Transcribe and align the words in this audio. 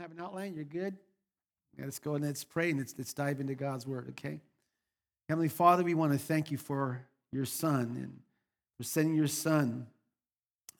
Have 0.00 0.12
an 0.12 0.20
outline? 0.20 0.54
You're 0.54 0.64
good? 0.64 0.96
Let's 1.78 1.98
go 1.98 2.14
and 2.14 2.24
let's 2.24 2.42
pray 2.42 2.70
and 2.70 2.78
let's, 2.78 2.94
let's 2.96 3.12
dive 3.12 3.38
into 3.38 3.54
God's 3.54 3.86
word, 3.86 4.08
okay? 4.10 4.40
Heavenly 5.28 5.50
Father, 5.50 5.84
we 5.84 5.92
want 5.92 6.12
to 6.12 6.18
thank 6.18 6.50
you 6.50 6.56
for 6.56 7.02
your 7.32 7.44
Son 7.44 7.96
and 7.96 8.18
for 8.78 8.82
sending 8.82 9.14
your 9.14 9.26
Son 9.26 9.86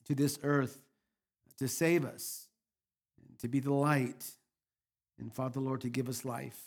to 0.06 0.14
this 0.14 0.38
earth 0.43 0.80
to 1.59 1.69
save 1.69 2.06
us, 2.06 2.46
and 3.29 3.38
to 3.41 3.46
be 3.46 3.61
the 3.61 3.75
light, 3.75 4.25
and 5.18 5.30
Father, 5.30 5.61
Lord, 5.61 5.82
to 5.82 5.91
give 5.91 6.09
us 6.09 6.25
life. 6.25 6.59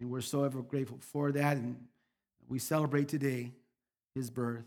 And 0.00 0.10
we're 0.10 0.22
so 0.22 0.44
ever 0.44 0.62
grateful 0.62 0.96
for 1.00 1.30
that. 1.32 1.58
And 1.58 1.76
we 2.48 2.58
celebrate 2.58 3.08
today 3.08 3.52
his 4.14 4.30
birth. 4.30 4.64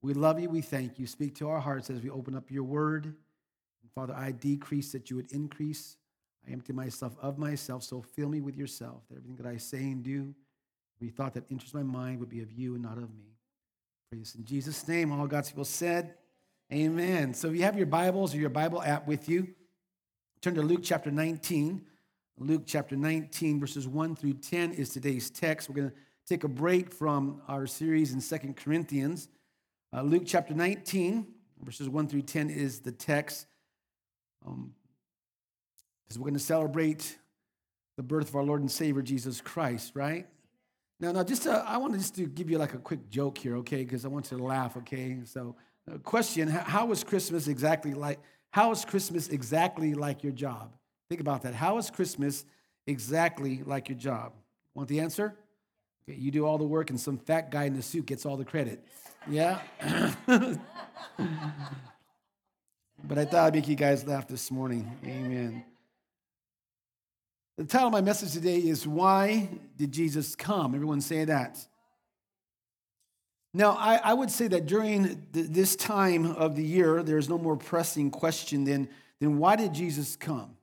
We 0.00 0.14
love 0.14 0.40
you. 0.40 0.48
We 0.48 0.62
thank 0.62 0.98
you. 0.98 1.06
Speak 1.06 1.34
to 1.36 1.50
our 1.50 1.60
hearts 1.60 1.90
as 1.90 2.00
we 2.00 2.08
open 2.08 2.34
up 2.34 2.50
your 2.50 2.64
word. 2.64 3.04
And 3.04 3.92
Father, 3.94 4.14
I 4.14 4.30
decrease 4.30 4.92
that 4.92 5.10
you 5.10 5.16
would 5.16 5.30
increase. 5.30 5.98
I 6.46 6.52
empty 6.52 6.72
myself 6.72 7.14
of 7.20 7.38
myself, 7.38 7.82
so 7.82 8.02
fill 8.02 8.28
me 8.28 8.40
with 8.40 8.56
yourself, 8.56 9.02
that 9.08 9.16
everything 9.16 9.36
that 9.36 9.46
I 9.46 9.56
say 9.56 9.78
and 9.78 10.02
do, 10.02 10.34
every 10.98 11.10
thought 11.10 11.34
that 11.34 11.44
enters 11.50 11.74
my 11.74 11.82
mind 11.82 12.20
would 12.20 12.28
be 12.28 12.40
of 12.40 12.52
you 12.52 12.74
and 12.74 12.82
not 12.82 12.98
of 12.98 13.14
me. 13.14 13.34
Praise 14.10 14.34
in 14.36 14.44
Jesus' 14.44 14.86
name. 14.86 15.10
All 15.12 15.26
God's 15.26 15.50
people 15.50 15.64
said, 15.64 16.14
Amen. 16.72 17.34
So 17.34 17.48
if 17.48 17.56
you 17.56 17.62
have 17.62 17.76
your 17.76 17.86
Bibles 17.86 18.34
or 18.34 18.38
your 18.38 18.50
Bible 18.50 18.82
app 18.82 19.06
with 19.06 19.28
you, 19.28 19.48
turn 20.40 20.54
to 20.54 20.62
Luke 20.62 20.80
chapter 20.82 21.10
19. 21.10 21.84
Luke 22.38 22.62
chapter 22.66 22.96
19, 22.96 23.60
verses 23.60 23.86
1 23.86 24.16
through 24.16 24.34
10 24.34 24.72
is 24.72 24.90
today's 24.90 25.30
text. 25.30 25.68
We're 25.68 25.76
going 25.76 25.90
to 25.90 25.96
take 26.26 26.42
a 26.42 26.48
break 26.48 26.92
from 26.92 27.42
our 27.46 27.66
series 27.66 28.12
in 28.12 28.20
Second 28.20 28.56
Corinthians. 28.56 29.28
Uh, 29.92 30.02
Luke 30.02 30.24
chapter 30.26 30.52
19, 30.52 31.26
verses 31.62 31.88
1 31.88 32.08
through 32.08 32.22
10 32.22 32.50
is 32.50 32.80
the 32.80 32.90
text. 32.90 33.46
Um, 34.44 34.72
because 36.14 36.20
we're 36.20 36.30
going 36.30 36.34
to 36.34 36.44
celebrate 36.44 37.18
the 37.96 38.02
birth 38.04 38.28
of 38.28 38.36
our 38.36 38.44
Lord 38.44 38.60
and 38.60 38.70
Savior 38.70 39.02
Jesus 39.02 39.40
Christ, 39.40 39.92
right? 39.96 40.28
Now, 41.00 41.10
now, 41.10 41.24
just 41.24 41.44
uh, 41.44 41.64
I 41.66 41.78
want 41.78 41.94
to 41.94 41.98
just 41.98 42.14
to 42.14 42.26
give 42.26 42.48
you 42.48 42.56
like 42.56 42.72
a 42.72 42.78
quick 42.78 43.10
joke 43.10 43.36
here, 43.36 43.56
okay? 43.56 43.78
Because 43.78 44.04
I 44.04 44.08
want 44.08 44.30
you 44.30 44.38
to 44.38 44.44
laugh, 44.44 44.76
okay? 44.76 45.18
So, 45.24 45.56
uh, 45.90 45.98
question: 45.98 46.46
How 46.46 46.92
is 46.92 47.02
Christmas 47.02 47.48
exactly 47.48 47.94
like? 47.94 48.20
How 48.52 48.70
is 48.70 48.84
Christmas 48.84 49.26
exactly 49.26 49.94
like 49.94 50.22
your 50.22 50.32
job? 50.32 50.76
Think 51.08 51.20
about 51.20 51.42
that. 51.42 51.52
How 51.52 51.78
is 51.78 51.90
Christmas 51.90 52.44
exactly 52.86 53.62
like 53.66 53.88
your 53.88 53.98
job? 53.98 54.34
Want 54.76 54.88
the 54.88 55.00
answer? 55.00 55.34
Okay, 56.08 56.16
you 56.16 56.30
do 56.30 56.46
all 56.46 56.58
the 56.58 56.64
work, 56.64 56.90
and 56.90 57.00
some 57.00 57.18
fat 57.18 57.50
guy 57.50 57.64
in 57.64 57.74
a 57.74 57.82
suit 57.82 58.06
gets 58.06 58.24
all 58.24 58.36
the 58.36 58.44
credit. 58.44 58.86
Yeah? 59.28 59.60
but 60.28 60.58
I 63.18 63.24
thought 63.24 63.46
I'd 63.46 63.54
make 63.54 63.66
you 63.66 63.74
guys 63.74 64.06
laugh 64.06 64.28
this 64.28 64.52
morning. 64.52 64.96
Amen. 65.04 65.64
The 67.56 67.64
title 67.64 67.86
of 67.86 67.92
my 67.92 68.00
message 68.00 68.32
today 68.32 68.58
is 68.58 68.84
Why 68.84 69.48
Did 69.76 69.92
Jesus 69.92 70.34
Come? 70.34 70.74
Everyone 70.74 71.00
say 71.00 71.24
that. 71.24 71.64
Now, 73.52 73.76
I, 73.78 74.00
I 74.02 74.12
would 74.12 74.32
say 74.32 74.48
that 74.48 74.66
during 74.66 75.24
this 75.30 75.76
time 75.76 76.26
of 76.26 76.56
the 76.56 76.64
year, 76.64 77.04
there's 77.04 77.28
no 77.28 77.38
more 77.38 77.56
pressing 77.56 78.10
question 78.10 78.64
than, 78.64 78.88
than 79.20 79.38
why 79.38 79.54
did 79.54 79.72
Jesus 79.72 80.16
come? 80.16 80.56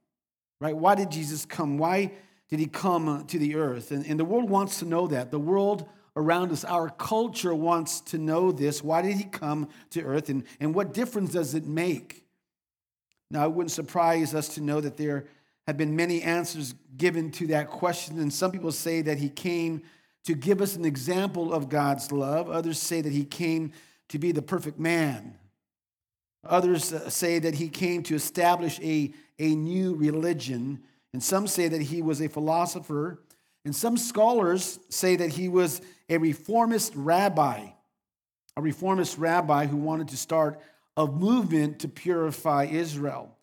Right? 0.60 0.76
Why 0.76 0.96
did 0.96 1.12
Jesus 1.12 1.46
come? 1.46 1.78
Why 1.78 2.12
did 2.50 2.60
he 2.60 2.68
come 2.68 3.26
to 3.26 3.40
the 3.40 3.56
earth? 3.56 3.92
And, 3.92 4.06
and 4.06 4.20
the 4.20 4.26
world 4.26 4.50
wants 4.50 4.80
to 4.80 4.86
know 4.86 5.08
that. 5.08 5.32
The 5.32 5.40
world 5.40 5.88
around 6.18 6.52
us, 6.52 6.66
our 6.66 6.90
culture 6.90 7.56
wants 7.56 8.02
to 8.02 8.18
know 8.18 8.52
this. 8.52 8.84
Why 8.84 9.02
did 9.02 9.16
he 9.16 9.24
come 9.24 9.70
to 9.92 10.02
earth? 10.02 10.28
And, 10.28 10.44
and 10.60 10.76
what 10.76 10.94
difference 10.94 11.32
does 11.32 11.56
it 11.56 11.66
make? 11.66 12.26
Now, 13.30 13.46
it 13.46 13.54
wouldn't 13.54 13.72
surprise 13.72 14.36
us 14.36 14.56
to 14.56 14.62
know 14.62 14.82
that 14.82 14.98
there 14.98 15.28
have 15.72 15.78
been 15.78 15.96
many 15.96 16.22
answers 16.22 16.76
given 16.98 17.32
to 17.32 17.48
that 17.48 17.70
question. 17.70 18.20
And 18.20 18.32
some 18.32 18.52
people 18.52 18.74
say 18.74 19.02
that 19.04 19.18
he 19.18 19.30
came 19.30 19.84
to 20.26 20.34
give 20.36 20.62
us 20.62 20.76
an 20.76 20.84
example 20.84 21.54
of 21.54 21.70
God's 21.70 22.12
love. 22.12 22.50
Others 22.50 22.78
say 22.78 23.00
that 23.00 23.14
he 23.14 23.24
came 23.24 23.72
to 24.10 24.20
be 24.20 24.34
the 24.34 24.42
perfect 24.42 24.78
man. 24.80 25.38
Others 26.46 26.92
uh, 26.92 27.10
say 27.10 27.40
that 27.40 27.54
he 27.56 27.70
came 27.70 28.04
to 28.04 28.16
establish 28.16 28.82
a, 28.82 29.14
a 29.40 29.56
new 29.56 29.96
religion. 29.96 30.82
And 31.14 31.24
some 31.24 31.48
say 31.48 31.70
that 31.70 31.82
he 31.82 32.02
was 32.02 32.22
a 32.22 32.28
philosopher. 32.28 33.22
And 33.64 33.74
some 33.74 33.96
scholars 33.96 34.78
say 34.90 35.16
that 35.16 35.30
he 35.30 35.48
was 35.48 35.82
a 36.10 36.18
reformist 36.18 36.92
rabbi, 36.98 37.68
a 38.58 38.62
reformist 38.62 39.18
rabbi 39.18 39.68
who 39.68 39.78
wanted 39.78 40.10
to 40.10 40.18
start 40.18 40.60
a 40.98 41.08
movement 41.08 41.80
to 41.80 41.88
purify 41.88 42.66
Israel. 42.66 43.38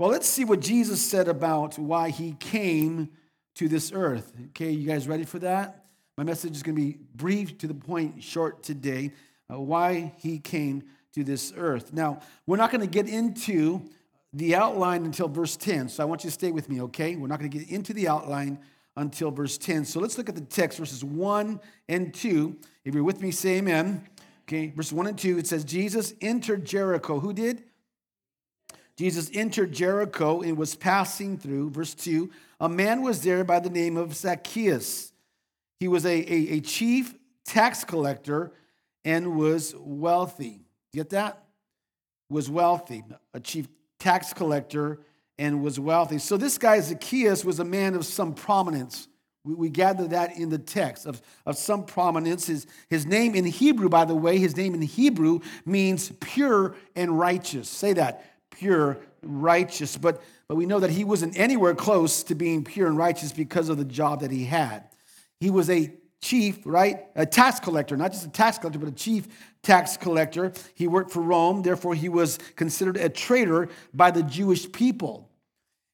Well, 0.00 0.08
let's 0.08 0.26
see 0.26 0.46
what 0.46 0.60
Jesus 0.60 0.98
said 0.98 1.28
about 1.28 1.78
why 1.78 2.08
he 2.08 2.32
came 2.40 3.10
to 3.56 3.68
this 3.68 3.92
earth. 3.92 4.32
Okay, 4.46 4.70
you 4.70 4.88
guys 4.88 5.06
ready 5.06 5.24
for 5.24 5.38
that? 5.40 5.84
My 6.16 6.24
message 6.24 6.56
is 6.56 6.62
going 6.62 6.74
to 6.74 6.80
be 6.80 6.96
brief, 7.14 7.58
to 7.58 7.66
the 7.66 7.74
point, 7.74 8.22
short 8.22 8.62
today. 8.62 9.12
Uh, 9.52 9.60
why 9.60 10.14
he 10.16 10.38
came 10.38 10.84
to 11.12 11.22
this 11.22 11.52
earth. 11.54 11.92
Now, 11.92 12.20
we're 12.46 12.56
not 12.56 12.70
going 12.70 12.80
to 12.80 12.86
get 12.86 13.10
into 13.10 13.82
the 14.32 14.54
outline 14.54 15.04
until 15.04 15.28
verse 15.28 15.54
10, 15.58 15.90
so 15.90 16.02
I 16.02 16.06
want 16.06 16.24
you 16.24 16.30
to 16.30 16.34
stay 16.34 16.50
with 16.50 16.70
me, 16.70 16.80
okay? 16.80 17.16
We're 17.16 17.28
not 17.28 17.38
going 17.38 17.50
to 17.50 17.58
get 17.58 17.68
into 17.68 17.92
the 17.92 18.08
outline 18.08 18.58
until 18.96 19.30
verse 19.30 19.58
10. 19.58 19.84
So 19.84 20.00
let's 20.00 20.16
look 20.16 20.30
at 20.30 20.34
the 20.34 20.40
text, 20.40 20.78
verses 20.78 21.04
1 21.04 21.60
and 21.90 22.14
2. 22.14 22.56
If 22.86 22.94
you're 22.94 23.04
with 23.04 23.20
me, 23.20 23.32
say 23.32 23.58
amen. 23.58 24.08
Okay, 24.48 24.72
verse 24.74 24.94
1 24.94 25.08
and 25.08 25.18
2, 25.18 25.36
it 25.36 25.46
says, 25.46 25.62
Jesus 25.62 26.14
entered 26.22 26.64
Jericho. 26.64 27.20
Who 27.20 27.34
did? 27.34 27.64
Jesus 29.00 29.30
entered 29.32 29.72
Jericho 29.72 30.42
and 30.42 30.58
was 30.58 30.74
passing 30.74 31.38
through. 31.38 31.70
Verse 31.70 31.94
2, 31.94 32.30
a 32.60 32.68
man 32.68 33.00
was 33.00 33.22
there 33.22 33.44
by 33.44 33.58
the 33.58 33.70
name 33.70 33.96
of 33.96 34.14
Zacchaeus. 34.14 35.14
He 35.78 35.88
was 35.88 36.04
a, 36.04 36.10
a, 36.10 36.56
a 36.56 36.60
chief 36.60 37.14
tax 37.46 37.82
collector 37.82 38.52
and 39.02 39.38
was 39.38 39.74
wealthy. 39.78 40.60
Get 40.92 41.08
that? 41.10 41.42
Was 42.28 42.50
wealthy, 42.50 43.02
a 43.32 43.40
chief 43.40 43.68
tax 43.98 44.34
collector 44.34 45.00
and 45.38 45.62
was 45.62 45.80
wealthy. 45.80 46.18
So 46.18 46.36
this 46.36 46.58
guy 46.58 46.78
Zacchaeus 46.80 47.42
was 47.42 47.58
a 47.58 47.64
man 47.64 47.94
of 47.94 48.04
some 48.04 48.34
prominence. 48.34 49.08
We, 49.44 49.54
we 49.54 49.70
gather 49.70 50.08
that 50.08 50.36
in 50.36 50.50
the 50.50 50.58
text 50.58 51.06
of, 51.06 51.22
of 51.46 51.56
some 51.56 51.86
prominence. 51.86 52.48
His, 52.48 52.66
his 52.90 53.06
name 53.06 53.34
in 53.34 53.46
Hebrew, 53.46 53.88
by 53.88 54.04
the 54.04 54.14
way, 54.14 54.36
his 54.36 54.58
name 54.58 54.74
in 54.74 54.82
Hebrew 54.82 55.40
means 55.64 56.12
pure 56.20 56.74
and 56.94 57.18
righteous. 57.18 57.70
Say 57.70 57.94
that, 57.94 58.26
pure, 58.50 58.98
righteous. 59.22 59.96
But, 59.96 60.22
but 60.48 60.56
we 60.56 60.66
know 60.66 60.80
that 60.80 60.90
he 60.90 61.04
wasn't 61.04 61.38
anywhere 61.38 61.74
close 61.74 62.22
to 62.24 62.34
being 62.34 62.64
pure 62.64 62.86
and 62.86 62.96
righteous 62.96 63.32
because 63.32 63.68
of 63.68 63.76
the 63.78 63.84
job 63.84 64.20
that 64.20 64.30
he 64.30 64.44
had. 64.44 64.84
He 65.38 65.50
was 65.50 65.70
a 65.70 65.92
chief, 66.20 66.58
right? 66.64 67.06
A 67.16 67.24
tax 67.24 67.60
collector, 67.60 67.96
not 67.96 68.12
just 68.12 68.26
a 68.26 68.30
tax 68.30 68.58
collector, 68.58 68.78
but 68.78 68.88
a 68.88 68.92
chief 68.92 69.26
tax 69.62 69.96
collector. 69.96 70.52
He 70.74 70.86
worked 70.86 71.10
for 71.10 71.22
Rome, 71.22 71.62
therefore, 71.62 71.94
he 71.94 72.08
was 72.08 72.38
considered 72.56 72.96
a 72.96 73.08
traitor 73.08 73.68
by 73.94 74.10
the 74.10 74.22
Jewish 74.22 74.70
people. 74.70 75.30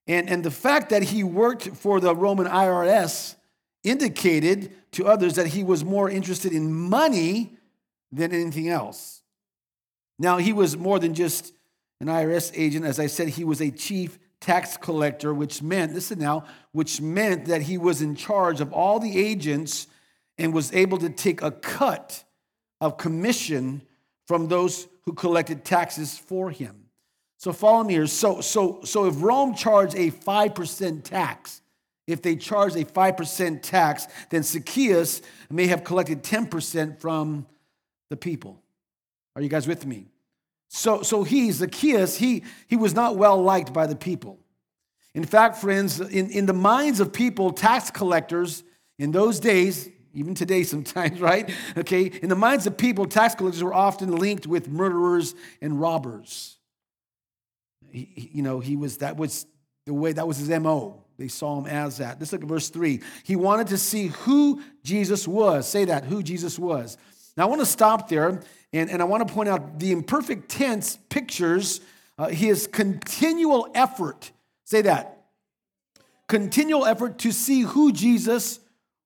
And, 0.08 0.28
and 0.28 0.44
the 0.44 0.50
fact 0.50 0.90
that 0.90 1.02
he 1.02 1.24
worked 1.24 1.68
for 1.76 2.00
the 2.00 2.14
Roman 2.14 2.46
IRS 2.46 3.34
indicated 3.82 4.72
to 4.92 5.06
others 5.06 5.34
that 5.34 5.48
he 5.48 5.62
was 5.62 5.84
more 5.84 6.08
interested 6.10 6.52
in 6.52 6.72
money 6.72 7.56
than 8.12 8.32
anything 8.32 8.68
else. 8.68 9.22
Now, 10.18 10.38
he 10.38 10.52
was 10.52 10.76
more 10.76 10.98
than 10.98 11.14
just 11.14 11.52
an 12.00 12.08
IRS 12.08 12.52
agent. 12.54 12.84
As 12.84 13.00
I 13.00 13.06
said, 13.06 13.28
he 13.28 13.44
was 13.44 13.60
a 13.60 13.70
chief 13.70 14.18
tax 14.40 14.76
collector, 14.76 15.32
which 15.32 15.62
meant, 15.62 15.94
listen 15.94 16.18
now, 16.18 16.44
which 16.72 17.00
meant 17.00 17.46
that 17.46 17.62
he 17.62 17.78
was 17.78 18.02
in 18.02 18.14
charge 18.14 18.60
of 18.60 18.72
all 18.72 18.98
the 18.98 19.18
agents 19.18 19.86
and 20.38 20.52
was 20.52 20.72
able 20.72 20.98
to 20.98 21.08
take 21.08 21.42
a 21.42 21.50
cut 21.50 22.24
of 22.80 22.98
commission 22.98 23.82
from 24.26 24.48
those 24.48 24.86
who 25.02 25.12
collected 25.12 25.64
taxes 25.64 26.18
for 26.18 26.50
him. 26.50 26.86
So 27.38 27.52
follow 27.52 27.84
me 27.84 27.94
here. 27.94 28.06
So, 28.06 28.40
so, 28.40 28.80
so 28.84 29.06
if 29.06 29.22
Rome 29.22 29.54
charged 29.54 29.94
a 29.94 30.10
5% 30.10 31.04
tax, 31.04 31.62
if 32.06 32.22
they 32.22 32.36
charged 32.36 32.76
a 32.76 32.84
5% 32.84 33.62
tax, 33.62 34.06
then 34.30 34.42
Zacchaeus 34.42 35.22
may 35.50 35.66
have 35.66 35.84
collected 35.84 36.22
10% 36.22 37.00
from 37.00 37.46
the 38.10 38.16
people. 38.16 38.62
Are 39.34 39.42
you 39.42 39.48
guys 39.48 39.66
with 39.66 39.84
me? 39.84 40.06
So, 40.68 41.02
so 41.02 41.22
he, 41.22 41.50
Zacchaeus, 41.50 42.16
he, 42.16 42.42
he 42.66 42.76
was 42.76 42.94
not 42.94 43.16
well 43.16 43.40
liked 43.40 43.72
by 43.72 43.86
the 43.86 43.96
people. 43.96 44.38
In 45.14 45.24
fact, 45.24 45.56
friends, 45.56 46.00
in, 46.00 46.30
in 46.30 46.46
the 46.46 46.52
minds 46.52 47.00
of 47.00 47.12
people, 47.12 47.52
tax 47.52 47.90
collectors 47.90 48.62
in 48.98 49.12
those 49.12 49.40
days, 49.40 49.88
even 50.12 50.34
today 50.34 50.62
sometimes, 50.62 51.20
right? 51.22 51.50
Okay, 51.76 52.04
in 52.04 52.28
the 52.28 52.36
minds 52.36 52.66
of 52.66 52.76
people, 52.76 53.06
tax 53.06 53.34
collectors 53.34 53.62
were 53.62 53.74
often 53.74 54.16
linked 54.16 54.46
with 54.46 54.68
murderers 54.68 55.34
and 55.62 55.80
robbers. 55.80 56.58
He, 57.90 58.30
you 58.32 58.42
know, 58.42 58.60
he 58.60 58.76
was, 58.76 58.98
that 58.98 59.16
was 59.16 59.46
the 59.86 59.94
way, 59.94 60.12
that 60.12 60.26
was 60.26 60.38
his 60.38 60.48
MO. 60.48 61.02
They 61.18 61.28
saw 61.28 61.58
him 61.58 61.66
as 61.66 61.98
that. 61.98 62.20
Let's 62.20 62.32
look 62.32 62.42
at 62.42 62.48
verse 62.48 62.68
three. 62.68 63.00
He 63.24 63.36
wanted 63.36 63.68
to 63.68 63.78
see 63.78 64.08
who 64.08 64.62
Jesus 64.82 65.26
was. 65.26 65.66
Say 65.66 65.86
that, 65.86 66.04
who 66.04 66.22
Jesus 66.22 66.58
was. 66.58 66.98
Now, 67.36 67.44
I 67.44 67.46
want 67.46 67.60
to 67.60 67.66
stop 67.66 68.08
there 68.08 68.42
and, 68.72 68.90
and 68.90 69.00
I 69.02 69.04
want 69.04 69.26
to 69.26 69.32
point 69.32 69.48
out 69.48 69.78
the 69.78 69.92
imperfect 69.92 70.48
tense 70.48 70.98
pictures 71.08 71.80
uh, 72.18 72.28
his 72.28 72.66
continual 72.66 73.68
effort. 73.74 74.32
Say 74.64 74.82
that. 74.82 75.26
continual 76.28 76.86
effort 76.86 77.18
to 77.18 77.32
see 77.32 77.62
who 77.62 77.92
Jesus 77.92 78.60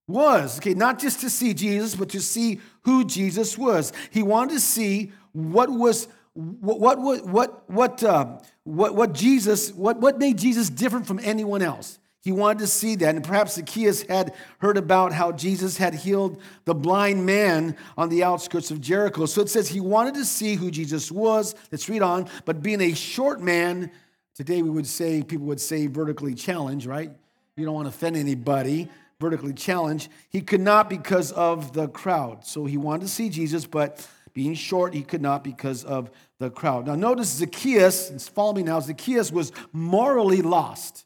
was. 0.08 0.58
Okay, 0.58 0.74
not 0.74 0.98
just 0.98 1.20
to 1.20 1.30
see 1.30 1.54
Jesus, 1.54 1.94
but 1.94 2.08
to 2.10 2.20
see 2.20 2.60
who 2.82 3.04
Jesus 3.04 3.56
was. 3.56 3.92
He 4.10 4.22
wanted 4.22 4.54
to 4.54 4.60
see 4.60 5.12
what 5.32 5.70
was 5.70 6.08
what 6.34 6.98
what 6.98 7.26
what 7.26 7.70
what 7.70 8.02
uh, 8.02 8.38
what, 8.64 8.94
what 8.94 9.12
Jesus 9.12 9.72
what 9.72 10.00
what 10.00 10.18
made 10.18 10.38
Jesus 10.38 10.70
different 10.70 11.06
from 11.06 11.20
anyone 11.22 11.62
else. 11.62 11.99
He 12.22 12.32
wanted 12.32 12.58
to 12.58 12.66
see 12.66 12.96
that. 12.96 13.14
And 13.14 13.24
perhaps 13.24 13.54
Zacchaeus 13.54 14.02
had 14.02 14.34
heard 14.58 14.76
about 14.76 15.12
how 15.12 15.32
Jesus 15.32 15.76
had 15.78 15.94
healed 15.94 16.40
the 16.64 16.74
blind 16.74 17.24
man 17.24 17.76
on 17.96 18.08
the 18.10 18.24
outskirts 18.24 18.70
of 18.70 18.80
Jericho. 18.80 19.26
So 19.26 19.40
it 19.40 19.48
says 19.48 19.68
he 19.68 19.80
wanted 19.80 20.14
to 20.14 20.24
see 20.24 20.54
who 20.54 20.70
Jesus 20.70 21.10
was. 21.10 21.54
Let's 21.72 21.88
read 21.88 22.02
on. 22.02 22.28
But 22.44 22.62
being 22.62 22.82
a 22.82 22.94
short 22.94 23.40
man, 23.40 23.90
today 24.34 24.60
we 24.62 24.70
would 24.70 24.86
say, 24.86 25.22
people 25.22 25.46
would 25.46 25.60
say 25.60 25.86
vertically 25.86 26.34
challenged, 26.34 26.86
right? 26.86 27.10
You 27.56 27.64
don't 27.64 27.74
want 27.74 27.86
to 27.86 27.94
offend 27.94 28.16
anybody. 28.16 28.88
Vertically 29.18 29.52
challenged. 29.52 30.08
He 30.30 30.40
could 30.40 30.62
not 30.62 30.88
because 30.88 31.30
of 31.32 31.74
the 31.74 31.88
crowd. 31.88 32.46
So 32.46 32.64
he 32.64 32.78
wanted 32.78 33.02
to 33.02 33.08
see 33.08 33.28
Jesus, 33.28 33.66
but 33.66 34.08
being 34.32 34.54
short, 34.54 34.94
he 34.94 35.02
could 35.02 35.20
not 35.20 35.44
because 35.44 35.84
of 35.84 36.10
the 36.38 36.48
crowd. 36.48 36.86
Now 36.86 36.94
notice 36.94 37.28
Zacchaeus, 37.28 38.30
follow 38.30 38.54
me 38.54 38.62
now, 38.62 38.80
Zacchaeus 38.80 39.30
was 39.30 39.52
morally 39.74 40.40
lost. 40.40 41.04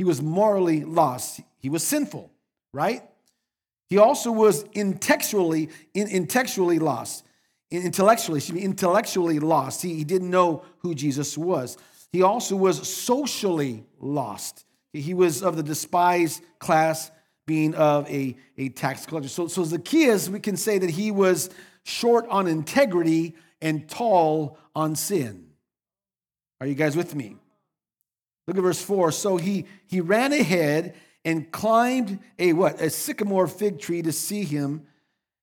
He 0.00 0.04
was 0.04 0.22
morally 0.22 0.82
lost. 0.82 1.42
He 1.58 1.68
was 1.68 1.86
sinful, 1.86 2.30
right? 2.72 3.02
He 3.90 3.98
also 3.98 4.32
was 4.32 4.64
intellectually, 4.72 5.68
in, 5.92 6.08
intellectually 6.08 6.78
lost, 6.78 7.22
intellectually, 7.70 8.40
me, 8.50 8.62
intellectually 8.62 9.38
lost. 9.40 9.82
He, 9.82 9.96
he 9.96 10.04
didn't 10.04 10.30
know 10.30 10.64
who 10.78 10.94
Jesus 10.94 11.36
was. 11.36 11.76
He 12.12 12.22
also 12.22 12.56
was 12.56 12.88
socially 12.88 13.84
lost. 13.98 14.64
He 14.94 15.12
was 15.12 15.42
of 15.42 15.56
the 15.56 15.62
despised 15.62 16.42
class, 16.58 17.10
being 17.46 17.74
of 17.74 18.08
a, 18.08 18.38
a 18.56 18.70
tax 18.70 19.04
collector. 19.04 19.28
So, 19.28 19.48
so 19.48 19.64
Zacchaeus, 19.64 20.30
we 20.30 20.40
can 20.40 20.56
say 20.56 20.78
that 20.78 20.88
he 20.88 21.10
was 21.10 21.50
short 21.82 22.26
on 22.30 22.46
integrity 22.46 23.34
and 23.60 23.86
tall 23.86 24.56
on 24.74 24.96
sin. 24.96 25.50
Are 26.58 26.66
you 26.66 26.74
guys 26.74 26.96
with 26.96 27.14
me? 27.14 27.36
Look 28.46 28.56
at 28.56 28.62
verse 28.62 28.82
4. 28.82 29.12
So 29.12 29.36
he, 29.36 29.66
he 29.86 30.00
ran 30.00 30.32
ahead 30.32 30.94
and 31.24 31.50
climbed 31.52 32.18
a 32.38 32.52
what? 32.52 32.80
A 32.80 32.90
sycamore 32.90 33.46
fig 33.46 33.78
tree 33.78 34.02
to 34.02 34.12
see 34.12 34.44
him 34.44 34.86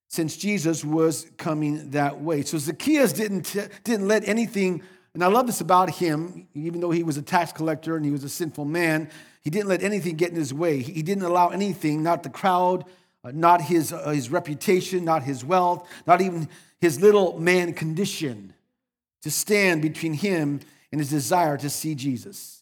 since 0.10 0.38
Jesus 0.38 0.84
was 0.84 1.28
coming 1.38 1.92
that 1.92 2.22
way. 2.22 2.42
So 2.42 2.58
Zacchaeus 2.58 3.14
didn't, 3.14 3.56
didn't 3.84 4.08
let 4.08 4.28
anything, 4.28 4.82
and 5.14 5.24
I 5.24 5.28
love 5.28 5.48
this 5.48 5.62
about 5.62 5.90
him, 5.90 6.48
even 6.54 6.80
though 6.80 6.92
he 6.92 7.04
was 7.04 7.18
a 7.18 7.22
tax 7.22 7.52
collector 7.52 7.96
and 7.96 8.06
he 8.06 8.12
was 8.12 8.24
a 8.24 8.30
sinful 8.30 8.66
man, 8.66 9.10
he 9.44 9.50
didn't 9.50 9.68
let 9.68 9.84
anything 9.84 10.16
get 10.16 10.30
in 10.30 10.36
his 10.36 10.54
way. 10.54 10.80
He 10.80 11.02
didn't 11.02 11.24
allow 11.24 11.50
anything, 11.50 12.04
not 12.04 12.24
the 12.24 12.30
crowd, 12.30 12.86
uh, 13.24 13.32
not 13.34 13.62
his, 13.62 13.92
uh, 13.92 14.10
his 14.10 14.30
reputation, 14.30 15.06
not 15.06 15.24
his 15.24 15.44
wealth, 15.44 15.88
not 16.06 16.22
even 16.22 16.48
his 16.80 17.02
little 17.02 17.40
man 17.40 17.74
condition 17.74 18.54
to 19.22 19.32
stand 19.32 19.82
between 19.82 20.14
him 20.14 20.60
and 20.92 21.02
his 21.02 21.10
desire 21.10 21.58
to 21.58 21.70
see 21.70 21.96
Jesus. 21.96 22.57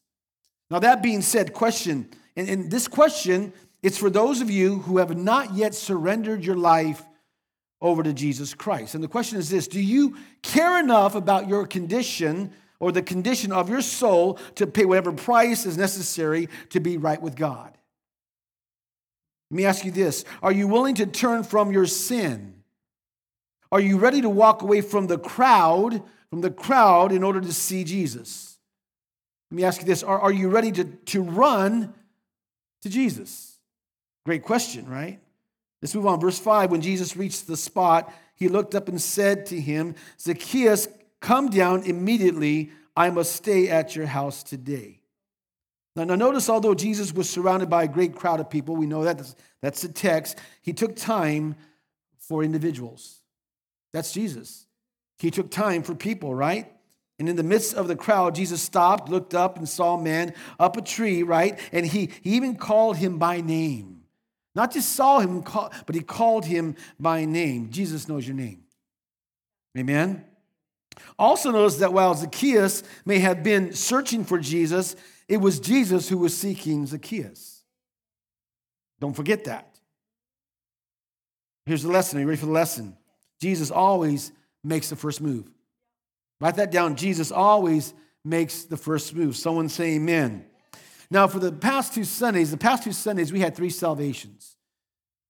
Now, 0.69 0.79
that 0.79 1.03
being 1.03 1.21
said, 1.21 1.53
question, 1.53 2.09
and, 2.35 2.49
and 2.49 2.71
this 2.71 2.87
question, 2.87 3.53
it's 3.83 3.97
for 3.97 4.09
those 4.09 4.41
of 4.41 4.49
you 4.49 4.79
who 4.79 4.97
have 4.97 5.15
not 5.15 5.53
yet 5.53 5.75
surrendered 5.75 6.43
your 6.43 6.55
life 6.55 7.03
over 7.81 8.01
to 8.01 8.13
Jesus 8.13 8.53
Christ. 8.53 8.95
And 8.95 9.03
the 9.03 9.07
question 9.07 9.37
is 9.37 9.49
this 9.49 9.67
Do 9.67 9.79
you 9.79 10.17
care 10.41 10.79
enough 10.79 11.15
about 11.15 11.47
your 11.47 11.67
condition 11.67 12.51
or 12.79 12.91
the 12.91 13.03
condition 13.03 13.51
of 13.51 13.69
your 13.69 13.81
soul 13.81 14.39
to 14.55 14.65
pay 14.67 14.85
whatever 14.85 15.11
price 15.11 15.65
is 15.65 15.77
necessary 15.77 16.49
to 16.69 16.79
be 16.79 16.97
right 16.97 17.21
with 17.21 17.35
God? 17.35 17.77
Let 19.51 19.55
me 19.55 19.65
ask 19.65 19.85
you 19.85 19.91
this 19.91 20.25
Are 20.41 20.51
you 20.51 20.67
willing 20.67 20.95
to 20.95 21.05
turn 21.05 21.43
from 21.43 21.71
your 21.71 21.85
sin? 21.85 22.63
Are 23.71 23.79
you 23.79 23.97
ready 23.97 24.21
to 24.21 24.29
walk 24.29 24.61
away 24.61 24.81
from 24.81 25.07
the 25.07 25.17
crowd, 25.17 26.01
from 26.29 26.41
the 26.41 26.51
crowd 26.51 27.11
in 27.11 27.23
order 27.23 27.41
to 27.41 27.53
see 27.53 27.83
Jesus? 27.83 28.54
Let 29.51 29.55
me 29.55 29.63
ask 29.63 29.81
you 29.81 29.87
this 29.87 30.03
Are, 30.03 30.19
are 30.19 30.31
you 30.31 30.49
ready 30.49 30.71
to, 30.73 30.83
to 30.83 31.21
run 31.21 31.93
to 32.81 32.89
Jesus? 32.89 33.57
Great 34.25 34.43
question, 34.43 34.89
right? 34.89 35.19
Let's 35.81 35.93
move 35.93 36.07
on. 36.07 36.19
Verse 36.19 36.39
5 36.39 36.71
When 36.71 36.81
Jesus 36.81 37.15
reached 37.15 37.47
the 37.47 37.57
spot, 37.57 38.13
he 38.35 38.47
looked 38.47 38.75
up 38.75 38.87
and 38.87 39.01
said 39.01 39.45
to 39.47 39.59
him, 39.59 39.95
Zacchaeus, 40.19 40.87
come 41.21 41.49
down 41.49 41.83
immediately. 41.83 42.71
I 42.97 43.09
must 43.09 43.35
stay 43.35 43.69
at 43.69 43.95
your 43.95 44.05
house 44.05 44.41
today. 44.41 45.01
Now, 45.95 46.03
now, 46.03 46.15
notice, 46.15 46.49
although 46.49 46.75
Jesus 46.75 47.13
was 47.13 47.29
surrounded 47.29 47.69
by 47.69 47.83
a 47.83 47.87
great 47.87 48.15
crowd 48.15 48.39
of 48.39 48.49
people, 48.49 48.75
we 48.75 48.85
know 48.85 49.03
that 49.03 49.17
that's, 49.17 49.35
that's 49.61 49.81
the 49.81 49.89
text, 49.89 50.37
he 50.61 50.73
took 50.73 50.95
time 50.95 51.55
for 52.17 52.43
individuals. 52.43 53.21
That's 53.93 54.11
Jesus. 54.11 54.65
He 55.19 55.31
took 55.31 55.49
time 55.49 55.83
for 55.83 55.95
people, 55.95 56.35
right? 56.35 56.71
And 57.17 57.29
in 57.29 57.35
the 57.35 57.43
midst 57.43 57.73
of 57.75 57.87
the 57.87 57.95
crowd, 57.95 58.35
Jesus 58.35 58.61
stopped, 58.61 59.09
looked 59.09 59.33
up, 59.33 59.57
and 59.57 59.67
saw 59.67 59.95
a 59.95 60.01
man 60.01 60.33
up 60.59 60.75
a 60.75 60.81
tree, 60.81 61.23
right? 61.23 61.57
And 61.71 61.85
he, 61.85 62.09
he 62.21 62.35
even 62.35 62.55
called 62.55 62.97
him 62.97 63.17
by 63.17 63.41
name. 63.41 64.01
Not 64.53 64.71
just 64.71 64.93
saw 64.93 65.19
him, 65.19 65.41
but 65.41 65.95
he 65.95 66.01
called 66.01 66.45
him 66.45 66.75
by 66.99 67.25
name. 67.25 67.69
Jesus 67.71 68.07
knows 68.07 68.27
your 68.27 68.35
name. 68.35 68.63
Amen? 69.77 70.25
Also, 71.19 71.51
notice 71.51 71.77
that 71.77 71.93
while 71.93 72.13
Zacchaeus 72.13 72.83
may 73.05 73.19
have 73.19 73.43
been 73.43 73.73
searching 73.73 74.23
for 74.23 74.37
Jesus, 74.37 74.95
it 75.27 75.37
was 75.37 75.59
Jesus 75.59 76.07
who 76.07 76.17
was 76.17 76.35
seeking 76.35 76.85
Zacchaeus. 76.85 77.63
Don't 78.99 79.13
forget 79.13 79.45
that. 79.45 79.79
Here's 81.65 81.83
the 81.83 81.89
lesson. 81.89 82.17
Are 82.17 82.21
you 82.21 82.27
ready 82.27 82.39
for 82.39 82.45
the 82.45 82.51
lesson? 82.51 82.95
Jesus 83.41 83.71
always 83.71 84.31
makes 84.63 84.89
the 84.89 84.95
first 84.95 85.19
move. 85.19 85.49
Write 86.39 86.55
that 86.55 86.71
down. 86.71 86.95
Jesus 86.95 87.31
always 87.31 87.93
makes 88.23 88.63
the 88.63 88.77
first 88.77 89.15
move. 89.15 89.35
Someone 89.35 89.69
say 89.69 89.95
amen. 89.95 90.45
Now, 91.09 91.27
for 91.27 91.39
the 91.39 91.51
past 91.51 91.93
two 91.93 92.03
Sundays, 92.03 92.51
the 92.51 92.57
past 92.57 92.83
two 92.83 92.91
Sundays, 92.91 93.31
we 93.31 93.39
had 93.39 93.55
three 93.55 93.69
salvations. 93.69 94.57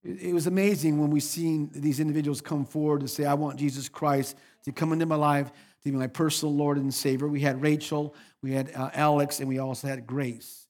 It 0.04 0.34
was 0.34 0.46
amazing 0.46 1.02
when 1.02 1.10
we 1.10 1.20
seen 1.20 1.72
these 1.74 2.00
individuals 2.00 2.40
come 2.40 2.64
forward 2.64 3.02
to 3.02 3.08
say, 3.08 3.26
I 3.26 3.34
want 3.34 3.58
Jesus 3.58 3.90
Christ 3.90 4.38
to 4.64 4.72
come 4.72 4.94
into 4.94 5.08
my 5.08 5.16
life, 5.16 5.48
to 5.48 5.92
be 5.92 5.98
my 5.98 6.08
personal 6.08 6.56
Lord 6.56 6.78
and 6.78 6.94
Savior. 6.94 7.28
We 7.28 7.42
had 7.42 7.62
Rachel, 7.62 8.14
we 8.44 8.52
had 8.52 8.72
uh, 8.76 8.92
Alex, 8.94 9.40
and 9.40 9.50
we 9.50 9.58
also 9.58 9.88
had 9.88 10.06
Grace. 10.06 10.68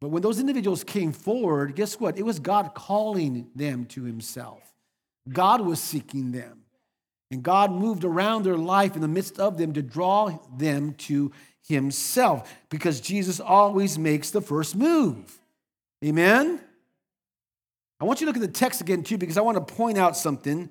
But 0.00 0.08
when 0.08 0.22
those 0.22 0.40
individuals 0.40 0.84
came 0.84 1.12
forward, 1.12 1.76
guess 1.76 2.00
what? 2.00 2.18
It 2.18 2.24
was 2.24 2.40
God 2.40 2.74
calling 2.74 3.50
them 3.54 3.84
to 3.86 4.02
Himself. 4.04 4.60
God 5.28 5.60
was 5.60 5.78
seeking 5.78 6.32
them. 6.32 6.61
And 7.32 7.42
God 7.42 7.72
moved 7.72 8.04
around 8.04 8.44
their 8.44 8.58
life 8.58 8.94
in 8.94 9.00
the 9.00 9.08
midst 9.08 9.40
of 9.40 9.56
them 9.56 9.72
to 9.72 9.80
draw 9.80 10.38
them 10.54 10.92
to 10.94 11.32
Himself 11.66 12.52
because 12.68 13.00
Jesus 13.00 13.40
always 13.40 13.98
makes 13.98 14.30
the 14.30 14.42
first 14.42 14.76
move. 14.76 15.40
Amen? 16.04 16.60
I 17.98 18.04
want 18.04 18.20
you 18.20 18.26
to 18.26 18.32
look 18.32 18.36
at 18.36 18.46
the 18.46 18.58
text 18.58 18.82
again, 18.82 19.02
too, 19.02 19.16
because 19.16 19.38
I 19.38 19.40
want 19.40 19.56
to 19.66 19.74
point 19.74 19.96
out 19.96 20.14
something. 20.14 20.68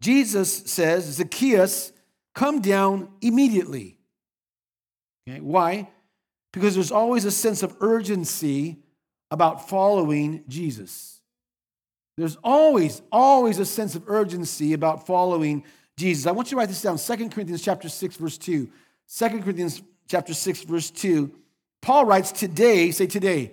Jesus 0.00 0.64
says, 0.64 1.04
Zacchaeus, 1.04 1.92
come 2.34 2.60
down 2.60 3.08
immediately. 3.20 3.96
Okay, 5.28 5.40
why? 5.40 5.88
Because 6.52 6.74
there's 6.74 6.90
always 6.90 7.24
a 7.24 7.30
sense 7.30 7.62
of 7.62 7.76
urgency 7.80 8.78
about 9.30 9.68
following 9.68 10.42
Jesus. 10.48 11.15
There's 12.16 12.36
always, 12.42 13.02
always 13.12 13.58
a 13.58 13.66
sense 13.66 13.94
of 13.94 14.04
urgency 14.06 14.72
about 14.72 15.06
following 15.06 15.64
Jesus. 15.96 16.26
I 16.26 16.32
want 16.32 16.48
you 16.48 16.56
to 16.56 16.56
write 16.56 16.68
this 16.68 16.82
down. 16.82 16.98
2 16.98 17.28
Corinthians 17.28 17.62
chapter 17.62 17.88
6, 17.88 18.16
verse 18.16 18.38
2. 18.38 18.68
2 19.18 19.28
Corinthians 19.28 19.82
chapter 20.08 20.32
6, 20.32 20.62
verse 20.64 20.90
2. 20.90 21.30
Paul 21.82 22.06
writes, 22.06 22.32
Today, 22.32 22.90
say 22.90 23.06
today. 23.06 23.52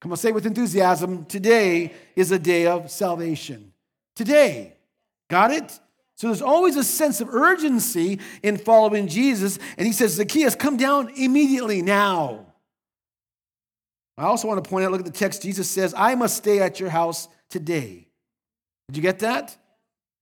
Come 0.00 0.12
on, 0.12 0.16
say 0.16 0.32
with 0.32 0.46
enthusiasm. 0.46 1.24
Today 1.26 1.92
is 2.16 2.32
a 2.32 2.38
day 2.38 2.66
of 2.66 2.90
salvation. 2.90 3.72
Today. 4.16 4.74
Got 5.28 5.50
it? 5.50 5.78
So 6.16 6.28
there's 6.28 6.42
always 6.42 6.76
a 6.76 6.84
sense 6.84 7.20
of 7.20 7.34
urgency 7.34 8.20
in 8.42 8.56
following 8.56 9.08
Jesus. 9.08 9.58
And 9.76 9.86
he 9.86 9.92
says, 9.92 10.12
Zacchaeus, 10.12 10.54
come 10.54 10.76
down 10.76 11.10
immediately 11.16 11.82
now. 11.82 12.46
I 14.16 14.24
also 14.24 14.46
want 14.46 14.62
to 14.62 14.70
point 14.70 14.84
out, 14.84 14.92
look 14.92 15.00
at 15.00 15.06
the 15.06 15.12
text. 15.12 15.42
Jesus 15.42 15.68
says, 15.68 15.92
I 15.96 16.14
must 16.14 16.36
stay 16.36 16.60
at 16.60 16.78
your 16.78 16.88
house 16.88 17.28
today. 17.54 18.08
Did 18.88 18.96
you 18.96 19.02
get 19.02 19.20
that? 19.20 19.56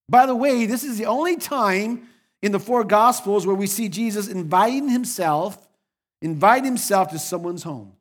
By 0.07 0.27
the 0.27 0.35
way, 0.35 0.67
this 0.67 0.85
is 0.85 0.99
the 0.99 1.07
only 1.07 1.37
time 1.37 2.07
in 2.43 2.53
the 2.53 2.61
four 2.61 2.85
gospels 2.85 3.47
where 3.47 3.57
we 3.57 3.67
see 3.67 3.89
Jesus 3.89 4.29
inviting 4.29 4.91
himself, 4.91 5.67
invite 6.21 6.63
himself 6.63 7.09
to 7.09 7.19
someone's 7.19 7.63
home. 7.63 7.95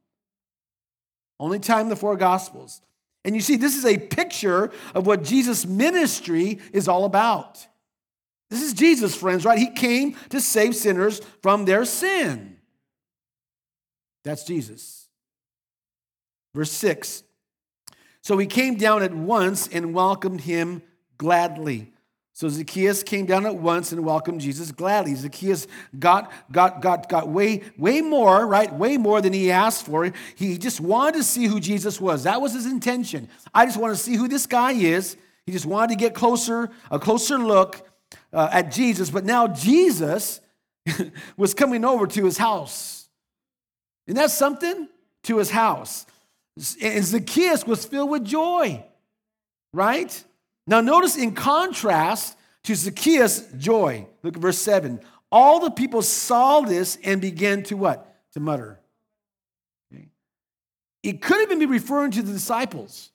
Only 1.40 1.60
time 1.60 1.84
in 1.84 1.88
the 1.90 1.96
four 1.96 2.18
gospels. 2.18 2.82
And 3.24 3.34
you 3.34 3.40
see, 3.40 3.56
this 3.56 3.78
is 3.78 3.86
a 3.86 3.98
picture 3.98 4.70
of 4.94 5.08
what 5.08 5.24
Jesus' 5.24 5.66
ministry 5.66 6.60
is 6.74 6.90
all 6.90 7.06
about. 7.06 7.66
This 8.50 8.62
is 8.62 8.74
Jesus, 8.74 9.16
friends, 9.16 9.46
right? 9.46 9.58
He 9.58 9.70
came 9.70 10.18
to 10.32 10.42
save 10.42 10.76
sinners 10.76 11.22
from 11.42 11.64
their 11.64 11.86
sin. 11.86 12.58
That's 14.26 14.44
Jesus. 14.44 15.08
Verse 16.54 16.72
6. 16.74 17.24
So 18.22 18.38
he 18.38 18.46
came 18.46 18.76
down 18.76 19.04
at 19.04 19.14
once 19.14 19.68
and 19.68 19.94
welcomed 19.94 20.42
him 20.42 20.84
gladly. 21.18 21.92
So 22.34 22.50
Zacchaeus 22.50 23.04
came 23.04 23.26
down 23.26 23.46
at 23.46 23.56
once 23.56 23.92
and 23.92 24.04
welcomed 24.06 24.42
Jesus 24.42 24.72
gladly. 24.72 25.14
Zacchaeus 25.16 25.68
got, 26.00 26.32
got, 26.52 26.82
got, 26.82 27.10
got 27.10 27.28
way, 27.28 27.62
way 27.78 28.02
more, 28.02 28.48
right? 28.48 28.74
Way 28.74 28.98
more 28.98 29.22
than 29.22 29.34
he 29.34 29.52
asked 29.52 29.86
for. 29.86 30.12
He 30.36 30.58
just 30.58 30.80
wanted 30.80 31.18
to 31.18 31.24
see 31.24 31.46
who 31.46 31.60
Jesus 31.60 32.00
was. 32.00 32.24
That 32.24 32.42
was 32.42 32.54
his 32.54 32.66
intention. 32.66 33.28
I 33.54 33.66
just 33.66 33.78
want 33.78 33.96
to 33.96 34.02
see 34.02 34.16
who 34.16 34.28
this 34.28 34.48
guy 34.48 34.72
is. 34.72 35.18
He 35.46 35.52
just 35.52 35.66
wanted 35.66 35.90
to 35.90 35.96
get 35.96 36.16
closer, 36.16 36.70
a 36.90 37.00
closer 37.00 37.38
look 37.38 37.88
uh, 38.32 38.50
at 38.52 38.72
Jesus. 38.72 39.10
But 39.10 39.26
now 39.26 39.48
Jesus 39.48 40.42
was 41.38 41.54
coming 41.54 41.84
over 41.84 42.08
to 42.08 42.26
his 42.26 42.38
house. 42.38 43.10
Isn't 44.08 44.18
that 44.18 44.32
something? 44.32 44.88
To 45.24 45.38
his 45.38 45.52
house. 45.52 46.06
And 46.82 47.04
Zacchaeus 47.04 47.66
was 47.66 47.86
filled 47.86 48.10
with 48.10 48.26
joy, 48.26 48.84
right? 49.74 50.24
Now, 50.68 50.82
notice 50.82 51.18
in 51.18 51.34
contrast 51.34 52.38
to 52.64 52.76
Zacchaeus' 52.76 53.48
joy, 53.58 54.08
look 54.22 54.36
at 54.36 54.42
verse 54.42 54.58
7. 54.58 55.00
All 55.32 55.60
the 55.60 55.72
people 55.72 56.02
saw 56.02 56.62
this 56.62 56.98
and 57.04 57.22
began 57.22 57.64
to 57.64 57.78
what? 57.78 58.16
To 58.34 58.40
mutter. 58.40 58.80
Okay. 59.94 60.10
It 61.04 61.22
could 61.22 61.42
even 61.42 61.60
be 61.60 61.66
referring 61.66 62.12
to 62.12 62.22
the 62.22 62.34
disciples, 62.34 63.12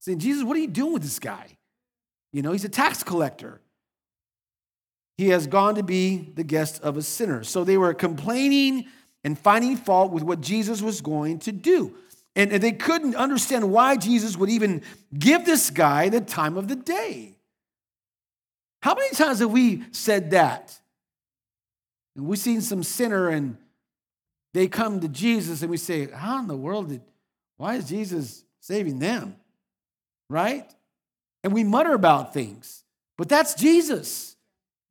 saying, 0.00 0.18
Jesus, 0.18 0.42
what 0.42 0.56
are 0.56 0.60
you 0.60 0.66
doing 0.66 0.94
with 0.94 1.02
this 1.02 1.18
guy? 1.18 1.46
You 2.32 2.42
know, 2.42 2.52
he's 2.52 2.64
a 2.64 2.70
tax 2.70 3.02
collector. 3.02 3.60
He 5.18 5.28
has 5.28 5.46
gone 5.46 5.76
to 5.76 5.82
be 5.82 6.32
the 6.34 6.44
guest 6.44 6.82
of 6.82 6.96
a 6.96 7.02
sinner. 7.02 7.44
So 7.44 7.64
they 7.64 7.78
were 7.78 7.94
complaining 7.94 8.86
and 9.24 9.38
finding 9.38 9.76
fault 9.76 10.12
with 10.12 10.22
what 10.22 10.40
Jesus 10.40 10.82
was 10.82 11.00
going 11.00 11.38
to 11.40 11.52
do. 11.52 11.94
And, 12.36 12.52
they 12.52 12.72
couldn't 12.72 13.16
understand 13.16 13.72
why 13.72 13.96
Jesus 13.96 14.36
would 14.36 14.50
even 14.50 14.82
give 15.18 15.46
this 15.46 15.70
guy 15.70 16.10
the 16.10 16.20
time 16.20 16.58
of 16.58 16.68
the 16.68 16.76
day. 16.76 17.38
How 18.82 18.94
many 18.94 19.10
times 19.14 19.40
have 19.40 19.50
we 19.50 19.84
said 19.90 20.30
that? 20.32 20.78
And 22.14 22.26
we've 22.26 22.38
seen 22.38 22.60
some 22.60 22.82
sinner 22.82 23.30
and 23.30 23.56
they 24.52 24.68
come 24.68 25.00
to 25.00 25.08
Jesus 25.08 25.62
and 25.62 25.70
we 25.70 25.78
say, 25.78 26.10
How 26.10 26.38
in 26.38 26.46
the 26.46 26.56
world 26.56 26.90
did, 26.90 27.00
why 27.56 27.76
is 27.76 27.88
Jesus 27.88 28.44
saving 28.60 28.98
them? 28.98 29.36
Right? 30.28 30.70
And 31.42 31.52
we 31.52 31.64
mutter 31.64 31.94
about 31.94 32.34
things, 32.34 32.84
but 33.16 33.28
that's 33.28 33.54
Jesus. 33.54 34.36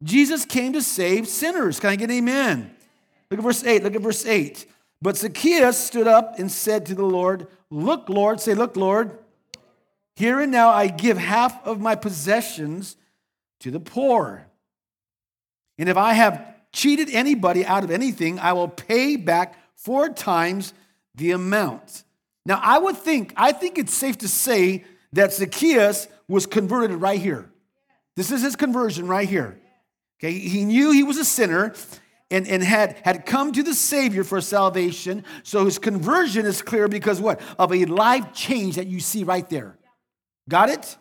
Jesus 0.04 0.46
came 0.46 0.74
to 0.74 0.82
save 0.82 1.28
sinners. 1.28 1.80
Can 1.80 1.90
I 1.92 1.96
get 1.96 2.10
an 2.10 2.18
amen? 2.18 2.76
Look 3.30 3.40
at 3.40 3.44
verse 3.44 3.64
8. 3.64 3.84
Look 3.84 3.96
at 3.96 4.02
verse 4.02 4.26
8. 4.26 4.66
But 5.06 5.18
Zacchaeus 5.18 5.78
stood 5.78 6.08
up 6.08 6.40
and 6.40 6.52
said 6.52 6.88
to 6.88 6.96
the 6.96 7.06
Lord, 7.06 7.46
Look, 7.70 8.10
Lord, 8.10 8.42
say, 8.42 8.56
Look, 8.56 8.76
Lord, 8.76 9.20
here 10.16 10.40
and 10.40 10.52
now 10.52 10.70
I 10.70 10.88
give 10.88 11.20
half 11.20 11.64
of 11.64 11.80
my 11.80 11.94
possessions 11.94 12.98
to 13.60 13.70
the 13.70 13.80
poor. 13.80 14.48
And 15.78 15.90
if 15.90 15.96
I 15.96 16.14
have 16.14 16.44
cheated 16.74 17.12
anybody 17.12 17.64
out 17.64 17.84
of 17.84 17.92
anything, 17.92 18.40
I 18.40 18.54
will 18.54 18.68
pay 18.68 19.16
back 19.16 19.56
four 19.76 20.10
times 20.10 20.74
the 21.14 21.34
amount. 21.34 22.02
Now, 22.44 22.60
I 22.64 22.80
would 22.80 22.98
think, 22.98 23.32
I 23.38 23.52
think 23.52 23.78
it's 23.78 23.94
safe 23.94 24.18
to 24.18 24.28
say 24.28 24.86
that 25.14 25.34
Zacchaeus 25.34 26.08
was 26.28 26.48
converted 26.48 27.00
right 27.00 27.22
here. 27.22 27.52
This 28.16 28.32
is 28.32 28.42
his 28.42 28.56
conversion 28.56 29.06
right 29.06 29.30
here. 29.30 29.60
Okay, 30.18 30.32
he 30.32 30.66
knew 30.66 30.90
he 30.90 31.04
was 31.04 31.18
a 31.18 31.26
sinner 31.26 31.76
and, 32.36 32.48
and 32.50 32.62
had, 32.62 32.98
had 33.06 33.26
come 33.26 33.54
to 33.54 33.64
the 33.64 33.74
Savior 33.74 34.26
for 34.26 34.42
salvation. 34.42 35.24
So 35.44 35.64
his 35.64 35.80
conversion 35.80 36.46
is 36.46 36.62
clear 36.62 36.90
because 36.90 37.22
what? 37.22 37.40
Of 37.58 37.74
a 37.74 37.86
life 37.86 38.34
change 38.34 38.76
that 38.76 38.88
you 38.88 39.00
see 39.00 39.24
right 39.24 39.50
there. 39.50 39.78
Got 40.50 40.70
it? 40.70 40.98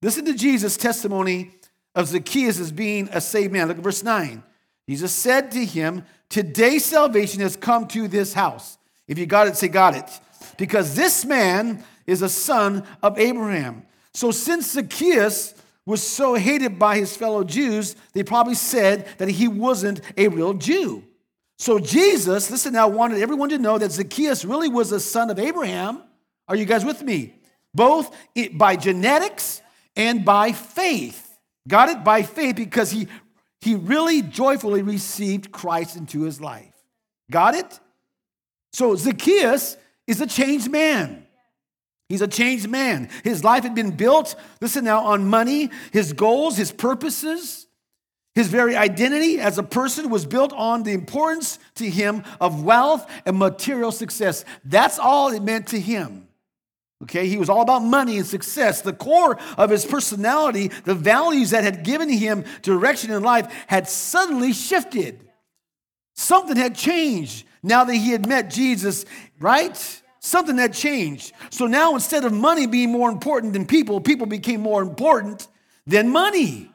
Listen 0.00 0.24
to 0.24 0.34
Jesus' 0.34 0.78
testimony 0.78 1.50
of 1.94 2.08
Zacchaeus 2.08 2.58
as 2.58 2.72
being 2.72 3.10
a 3.12 3.20
saved 3.20 3.52
man. 3.52 3.68
Look 3.68 3.76
at 3.76 3.84
verse 3.84 4.02
9. 4.02 4.42
Jesus 4.88 5.12
said 5.12 5.50
to 5.50 5.62
him, 5.62 6.04
Today 6.30 6.78
salvation 6.78 7.42
has 7.42 7.54
come 7.54 7.86
to 7.88 8.08
this 8.08 8.32
house. 8.32 8.78
If 9.06 9.18
you 9.18 9.26
got 9.26 9.48
it, 9.48 9.56
say, 9.56 9.68
Got 9.68 9.94
it. 9.94 10.20
Because 10.56 10.94
this 10.94 11.24
man 11.26 11.84
is 12.06 12.22
a 12.22 12.30
son 12.30 12.84
of 13.02 13.18
Abraham. 13.18 13.84
So 14.14 14.30
since 14.30 14.72
Zacchaeus 14.72 15.54
was 15.86 16.02
so 16.02 16.34
hated 16.34 16.78
by 16.78 16.96
his 16.96 17.16
fellow 17.16 17.44
Jews, 17.44 17.94
they 18.12 18.24
probably 18.24 18.54
said 18.54 19.06
that 19.18 19.28
he 19.28 19.48
wasn't 19.48 20.00
a 20.16 20.28
real 20.28 20.52
Jew. 20.52 21.04
So 21.58 21.78
Jesus, 21.78 22.50
listen 22.50 22.74
now, 22.74 22.88
wanted 22.88 23.22
everyone 23.22 23.48
to 23.50 23.58
know 23.58 23.78
that 23.78 23.92
Zacchaeus 23.92 24.44
really 24.44 24.68
was 24.68 24.92
a 24.92 25.00
son 25.00 25.30
of 25.30 25.38
Abraham. 25.38 26.02
Are 26.48 26.56
you 26.56 26.66
guys 26.66 26.84
with 26.84 27.02
me? 27.02 27.34
Both 27.72 28.14
by 28.52 28.76
genetics 28.76 29.62
and 29.94 30.24
by 30.24 30.52
faith. 30.52 31.38
Got 31.66 31.88
it? 31.88 32.04
By 32.04 32.22
faith 32.22 32.56
because 32.56 32.90
he, 32.90 33.08
he 33.60 33.74
really 33.74 34.22
joyfully 34.22 34.82
received 34.82 35.50
Christ 35.50 35.96
into 35.96 36.22
his 36.22 36.40
life. 36.40 36.74
Got 37.30 37.54
it? 37.54 37.80
So 38.72 38.94
Zacchaeus 38.94 39.76
is 40.06 40.20
a 40.20 40.26
changed 40.26 40.70
man. 40.70 41.25
He's 42.08 42.22
a 42.22 42.28
changed 42.28 42.68
man. 42.68 43.08
His 43.24 43.42
life 43.42 43.64
had 43.64 43.74
been 43.74 43.90
built, 43.90 44.36
listen 44.60 44.84
now, 44.84 45.04
on 45.04 45.28
money, 45.28 45.70
his 45.92 46.12
goals, 46.12 46.56
his 46.56 46.70
purposes. 46.70 47.66
His 48.36 48.48
very 48.48 48.76
identity 48.76 49.40
as 49.40 49.56
a 49.56 49.62
person 49.62 50.10
was 50.10 50.26
built 50.26 50.52
on 50.52 50.82
the 50.82 50.92
importance 50.92 51.58
to 51.76 51.88
him 51.88 52.22
of 52.38 52.62
wealth 52.62 53.10
and 53.24 53.38
material 53.38 53.90
success. 53.90 54.44
That's 54.62 54.98
all 54.98 55.32
it 55.32 55.42
meant 55.42 55.68
to 55.68 55.80
him. 55.80 56.28
Okay, 57.02 57.28
he 57.28 57.38
was 57.38 57.48
all 57.48 57.62
about 57.62 57.80
money 57.80 58.18
and 58.18 58.26
success. 58.26 58.82
The 58.82 58.92
core 58.92 59.38
of 59.56 59.70
his 59.70 59.84
personality, 59.84 60.68
the 60.84 60.94
values 60.94 61.50
that 61.50 61.64
had 61.64 61.82
given 61.82 62.08
him 62.08 62.44
direction 62.62 63.10
in 63.10 63.22
life, 63.22 63.52
had 63.66 63.88
suddenly 63.88 64.52
shifted. 64.52 65.20
Something 66.14 66.56
had 66.56 66.74
changed 66.74 67.46
now 67.62 67.84
that 67.84 67.94
he 67.94 68.10
had 68.10 68.26
met 68.26 68.50
Jesus, 68.50 69.04
right? 69.40 70.02
Something 70.26 70.58
had 70.58 70.74
changed. 70.74 71.34
So 71.50 71.68
now 71.68 71.94
instead 71.94 72.24
of 72.24 72.32
money 72.32 72.66
being 72.66 72.90
more 72.90 73.08
important 73.08 73.52
than 73.52 73.64
people, 73.64 74.00
people 74.00 74.26
became 74.26 74.60
more 74.60 74.82
important 74.82 75.46
than 75.86 76.10
money. 76.10 76.68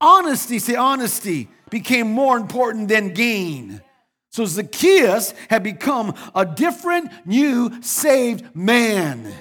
Honesty, 0.00 0.58
say 0.58 0.74
honesty, 0.74 1.48
became 1.70 2.10
more 2.10 2.36
important 2.36 2.88
than 2.88 3.14
gain. 3.14 3.80
So 4.30 4.44
Zacchaeus 4.46 5.32
had 5.48 5.62
become 5.62 6.12
a 6.34 6.44
different, 6.44 7.12
new, 7.24 7.80
saved 7.82 8.56
man. 8.56 9.32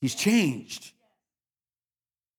He's 0.00 0.16
changed. 0.16 0.90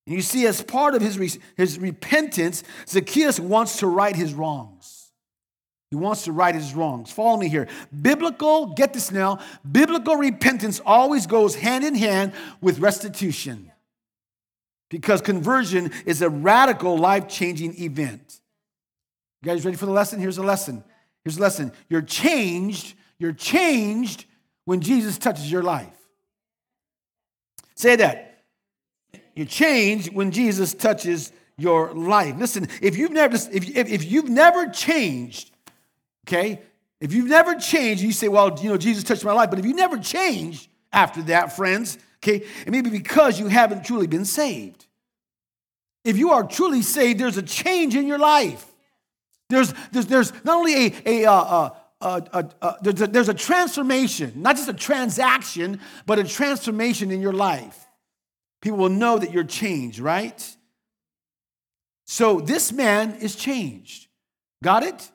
And 0.06 0.14
you 0.14 0.20
see, 0.20 0.46
as 0.46 0.60
part 0.60 0.94
of 0.94 1.00
his, 1.00 1.38
his 1.56 1.78
repentance, 1.78 2.64
Zacchaeus 2.86 3.40
wants 3.40 3.78
to 3.78 3.86
right 3.86 4.14
his 4.14 4.34
wrongs. 4.34 4.99
He 5.90 5.96
wants 5.96 6.24
to 6.24 6.32
right 6.32 6.54
his 6.54 6.72
wrongs. 6.72 7.10
Follow 7.10 7.36
me 7.36 7.48
here. 7.48 7.66
Biblical, 8.00 8.66
get 8.66 8.92
this 8.92 9.10
now, 9.10 9.40
biblical 9.70 10.16
repentance 10.16 10.80
always 10.86 11.26
goes 11.26 11.56
hand 11.56 11.84
in 11.84 11.96
hand 11.96 12.32
with 12.60 12.78
restitution 12.78 13.72
because 14.88 15.20
conversion 15.20 15.90
is 16.06 16.22
a 16.22 16.30
radical, 16.30 16.96
life 16.96 17.26
changing 17.26 17.80
event. 17.82 18.40
You 19.42 19.46
guys 19.46 19.64
ready 19.64 19.76
for 19.76 19.86
the 19.86 19.92
lesson? 19.92 20.20
Here's 20.20 20.36
the 20.36 20.42
lesson. 20.42 20.84
Here's 21.24 21.36
the 21.36 21.42
lesson. 21.42 21.72
You're 21.88 22.02
changed, 22.02 22.94
you're 23.18 23.32
changed 23.32 24.26
when 24.66 24.80
Jesus 24.80 25.18
touches 25.18 25.50
your 25.50 25.62
life. 25.62 25.96
Say 27.74 27.96
that. 27.96 28.44
You're 29.34 29.46
changed 29.46 30.12
when 30.12 30.30
Jesus 30.30 30.74
touches 30.74 31.32
your 31.56 31.94
life. 31.94 32.36
Listen, 32.36 32.68
if 32.82 32.96
you've 32.96 33.12
never 33.12 33.36
if, 33.36 33.76
if, 33.76 33.88
if 33.88 34.04
you've 34.04 34.28
never 34.28 34.66
changed, 34.66 35.49
Okay? 36.26 36.60
If 37.00 37.12
you've 37.14 37.28
never 37.28 37.54
changed, 37.54 38.02
you 38.02 38.12
say, 38.12 38.28
well, 38.28 38.58
you 38.60 38.68
know, 38.68 38.76
Jesus 38.76 39.04
touched 39.04 39.24
my 39.24 39.32
life. 39.32 39.50
But 39.50 39.58
if 39.58 39.64
you 39.64 39.74
never 39.74 39.98
changed 39.98 40.68
after 40.92 41.22
that, 41.22 41.56
friends, 41.56 41.98
okay, 42.18 42.44
it 42.66 42.70
may 42.70 42.82
be 42.82 42.90
because 42.90 43.40
you 43.40 43.48
haven't 43.48 43.84
truly 43.84 44.06
been 44.06 44.26
saved. 44.26 44.86
If 46.04 46.18
you 46.18 46.30
are 46.30 46.44
truly 46.44 46.82
saved, 46.82 47.18
there's 47.20 47.36
a 47.36 47.42
change 47.42 47.94
in 47.94 48.06
your 48.06 48.18
life. 48.18 48.66
There's, 49.48 49.74
there's, 49.92 50.06
there's 50.06 50.32
not 50.44 50.58
only 50.58 50.86
a, 50.86 51.24
a, 51.24 51.30
uh, 51.30 51.70
uh, 52.00 52.20
uh, 52.32 52.42
uh 52.62 52.72
there's, 52.82 53.00
a, 53.02 53.06
there's 53.06 53.28
a 53.28 53.34
transformation, 53.34 54.32
not 54.36 54.56
just 54.56 54.68
a 54.68 54.74
transaction, 54.74 55.80
but 56.06 56.18
a 56.18 56.24
transformation 56.24 57.10
in 57.10 57.20
your 57.20 57.32
life. 57.32 57.86
People 58.62 58.78
will 58.78 58.88
know 58.90 59.18
that 59.18 59.32
you're 59.32 59.44
changed, 59.44 59.98
right? 59.98 60.56
So 62.06 62.40
this 62.40 62.72
man 62.72 63.16
is 63.16 63.36
changed. 63.36 64.08
Got 64.62 64.82
it? 64.82 65.10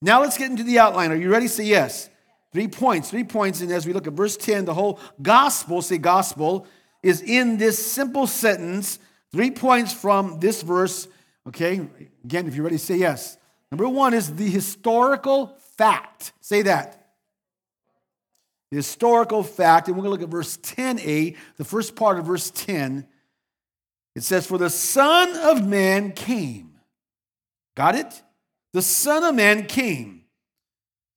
Now 0.00 0.20
let's 0.20 0.38
get 0.38 0.50
into 0.50 0.62
the 0.62 0.78
outline. 0.78 1.10
Are 1.10 1.16
you 1.16 1.30
ready? 1.30 1.48
Say 1.48 1.64
yes. 1.64 2.08
Three 2.52 2.68
points, 2.68 3.10
three 3.10 3.24
points. 3.24 3.60
And 3.60 3.70
as 3.70 3.86
we 3.86 3.92
look 3.92 4.06
at 4.06 4.12
verse 4.12 4.36
10, 4.36 4.64
the 4.64 4.74
whole 4.74 5.00
gospel, 5.20 5.82
say 5.82 5.98
gospel, 5.98 6.66
is 7.02 7.20
in 7.20 7.58
this 7.58 7.84
simple 7.84 8.26
sentence. 8.26 8.98
Three 9.32 9.50
points 9.50 9.92
from 9.92 10.40
this 10.40 10.62
verse. 10.62 11.08
Okay, 11.46 11.86
again, 12.24 12.46
if 12.46 12.54
you're 12.54 12.64
ready, 12.64 12.78
say 12.78 12.96
yes. 12.96 13.36
Number 13.70 13.88
one 13.88 14.14
is 14.14 14.34
the 14.34 14.48
historical 14.48 15.58
fact. 15.76 16.32
Say 16.40 16.62
that. 16.62 16.94
the 18.70 18.76
historical 18.76 19.42
fact, 19.42 19.88
and 19.88 19.96
we're 19.96 20.02
going 20.02 20.16
to 20.16 20.20
look 20.20 20.28
at 20.28 20.32
verse 20.32 20.56
10a, 20.58 21.36
the 21.56 21.64
first 21.64 21.96
part 21.96 22.18
of 22.18 22.26
verse 22.26 22.50
10. 22.50 23.06
It 24.14 24.22
says, 24.22 24.46
For 24.46 24.58
the 24.58 24.70
Son 24.70 25.36
of 25.36 25.66
Man 25.66 26.12
came. 26.12 26.80
Got 27.76 27.94
it? 27.94 28.22
The 28.72 28.82
Son 28.82 29.24
of 29.24 29.34
Man 29.34 29.66
came. 29.66 30.24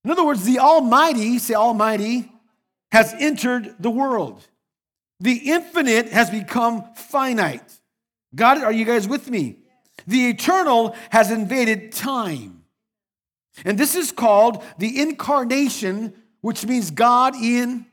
In 0.03 0.11
other 0.11 0.25
words, 0.25 0.45
the 0.45 0.59
Almighty, 0.59 1.37
say 1.37 1.53
Almighty, 1.53 2.31
has 2.91 3.13
entered 3.19 3.75
the 3.79 3.91
world. 3.91 4.47
The 5.19 5.51
infinite 5.51 6.09
has 6.09 6.29
become 6.29 6.83
finite. 6.95 7.79
It? 8.33 8.43
Are 8.43 8.71
you 8.71 8.85
guys 8.85 9.07
with 9.07 9.29
me? 9.29 9.57
The 10.07 10.29
eternal 10.29 10.95
has 11.11 11.29
invaded 11.29 11.91
time. 11.91 12.63
And 13.65 13.77
this 13.77 13.95
is 13.95 14.11
called 14.11 14.63
the 14.77 15.01
incarnation, 15.01 16.13
which 16.41 16.65
means 16.65 16.89
God 16.89 17.35
in 17.35 17.85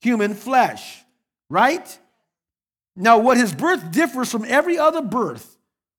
human 0.00 0.34
flesh, 0.34 1.02
right? 1.50 1.98
Now, 2.94 3.18
what 3.18 3.36
his 3.36 3.52
birth 3.52 3.90
differs 3.90 4.30
from 4.30 4.44
every 4.46 4.78
other 4.78 5.02
birth, 5.02 5.55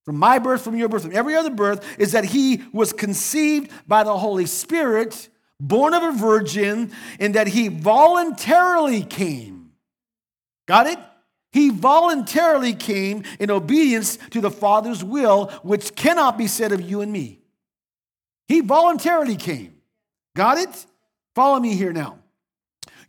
from 0.07 0.19
my 0.19 0.39
birth, 0.39 0.61
from 0.61 0.77
your 0.77 0.87
birth, 0.87 1.01
from 1.01 1.13
every 1.13 1.35
other 1.35 1.49
birth, 1.49 1.85
is 1.99 2.13
that 2.13 2.23
he 2.23 2.63
was 2.71 2.93
conceived 2.93 3.69
by 3.85 4.05
the 4.05 4.17
Holy 4.17 4.45
Spirit, 4.45 5.27
born 5.59 5.93
of 5.93 6.01
a 6.01 6.13
virgin, 6.13 6.93
and 7.19 7.35
that 7.35 7.47
he 7.47 7.67
voluntarily 7.67 9.03
came. 9.03 9.73
Got 10.65 10.87
it? 10.87 10.97
He 11.51 11.71
voluntarily 11.71 12.73
came 12.73 13.23
in 13.37 13.51
obedience 13.51 14.17
to 14.29 14.39
the 14.39 14.49
Father's 14.49 15.03
will, 15.03 15.47
which 15.61 15.93
cannot 15.93 16.37
be 16.37 16.47
said 16.47 16.71
of 16.71 16.79
you 16.79 17.01
and 17.01 17.11
me. 17.11 17.41
He 18.47 18.61
voluntarily 18.61 19.35
came. 19.35 19.75
Got 20.37 20.57
it? 20.57 20.85
Follow 21.35 21.59
me 21.59 21.75
here 21.75 21.91
now. 21.91 22.19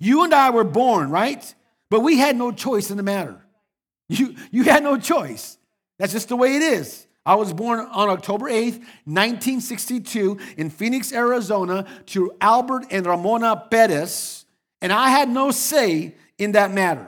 You 0.00 0.24
and 0.24 0.34
I 0.34 0.50
were 0.50 0.64
born, 0.64 1.10
right? 1.10 1.54
But 1.90 2.00
we 2.00 2.18
had 2.18 2.34
no 2.34 2.50
choice 2.50 2.90
in 2.90 2.96
the 2.96 3.04
matter. 3.04 3.40
You, 4.08 4.34
you 4.50 4.64
had 4.64 4.82
no 4.82 4.98
choice. 4.98 5.57
That's 5.98 6.12
just 6.12 6.28
the 6.28 6.36
way 6.36 6.56
it 6.56 6.62
is. 6.62 7.06
I 7.26 7.34
was 7.34 7.52
born 7.52 7.80
on 7.80 8.08
October 8.08 8.46
8th, 8.46 8.78
1962, 9.04 10.38
in 10.56 10.70
Phoenix, 10.70 11.12
Arizona, 11.12 11.84
to 12.06 12.32
Albert 12.40 12.86
and 12.90 13.06
Ramona 13.06 13.66
Perez, 13.70 14.46
and 14.80 14.92
I 14.92 15.10
had 15.10 15.28
no 15.28 15.50
say 15.50 16.14
in 16.38 16.52
that 16.52 16.70
matter. 16.70 17.06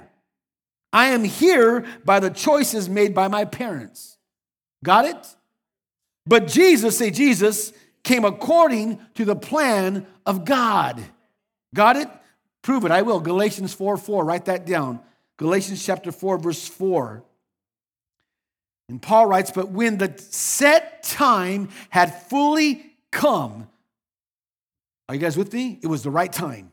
I 0.92 1.06
am 1.06 1.24
here 1.24 1.86
by 2.04 2.20
the 2.20 2.30
choices 2.30 2.88
made 2.88 3.14
by 3.14 3.28
my 3.28 3.44
parents. 3.44 4.18
Got 4.84 5.04
it? 5.06 5.36
But 6.26 6.48
Jesus, 6.48 6.98
say 6.98 7.10
Jesus, 7.10 7.72
came 8.02 8.24
according 8.24 9.00
to 9.14 9.24
the 9.24 9.36
plan 9.36 10.06
of 10.26 10.44
God. 10.44 11.02
Got 11.74 11.96
it? 11.96 12.08
Prove 12.62 12.84
it. 12.84 12.90
I 12.90 13.02
will. 13.02 13.20
Galatians 13.20 13.72
4 13.72 13.96
4. 13.96 14.24
Write 14.24 14.46
that 14.46 14.66
down. 14.66 15.00
Galatians 15.36 15.84
chapter 15.84 16.12
4, 16.12 16.38
verse 16.38 16.66
4. 16.66 17.22
And 18.90 19.00
Paul 19.00 19.26
writes, 19.26 19.52
But 19.52 19.70
when 19.70 19.98
the 19.98 20.12
set 20.18 21.04
time 21.04 21.68
had 21.90 22.24
fully 22.24 22.84
come, 23.12 23.68
are 25.08 25.14
you 25.14 25.20
guys 25.20 25.36
with 25.36 25.52
me? 25.52 25.78
It 25.80 25.86
was 25.86 26.02
the 26.02 26.10
right 26.10 26.32
time. 26.32 26.72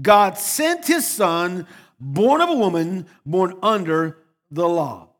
God 0.00 0.38
sent 0.38 0.86
his 0.86 1.06
son 1.06 1.66
born 2.00 2.40
of 2.40 2.48
a 2.48 2.54
woman, 2.54 3.06
born 3.26 3.58
under 3.62 4.16
the 4.50 4.66
law. 4.66 5.10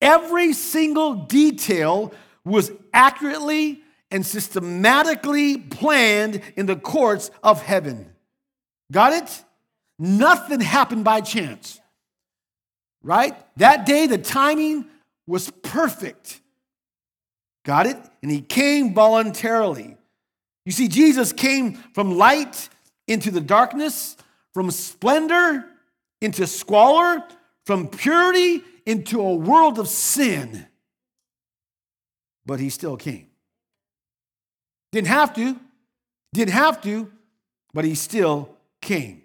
Every 0.00 0.54
single 0.54 1.14
detail 1.14 2.14
was 2.46 2.72
accurately 2.94 3.82
and 4.10 4.24
systematically 4.24 5.58
planned 5.58 6.40
in 6.56 6.64
the 6.64 6.76
courts 6.76 7.30
of 7.42 7.60
heaven. 7.60 8.10
Got 8.90 9.12
it? 9.12 9.44
Nothing 9.98 10.60
happened 10.60 11.04
by 11.04 11.20
chance. 11.20 11.78
Right? 13.02 13.36
That 13.58 13.84
day, 13.84 14.06
the 14.06 14.16
timing 14.16 14.86
was 15.26 15.50
perfect. 15.62 16.40
Got 17.64 17.86
it? 17.86 17.96
And 18.22 18.30
he 18.30 18.40
came 18.40 18.94
voluntarily. 18.94 19.96
You 20.66 20.72
see, 20.72 20.88
Jesus 20.88 21.32
came 21.32 21.74
from 21.94 22.16
light 22.16 22.68
into 23.06 23.30
the 23.30 23.40
darkness, 23.40 24.16
from 24.52 24.70
splendor 24.70 25.64
into 26.20 26.46
squalor, 26.46 27.22
from 27.66 27.88
purity 27.88 28.62
into 28.86 29.20
a 29.20 29.34
world 29.34 29.78
of 29.78 29.88
sin. 29.88 30.66
But 32.46 32.60
he 32.60 32.70
still 32.70 32.96
came. 32.96 33.28
Didn't 34.92 35.08
have 35.08 35.34
to, 35.34 35.58
didn't 36.32 36.54
have 36.54 36.80
to, 36.82 37.10
but 37.72 37.84
he 37.84 37.94
still 37.94 38.56
came. 38.80 39.22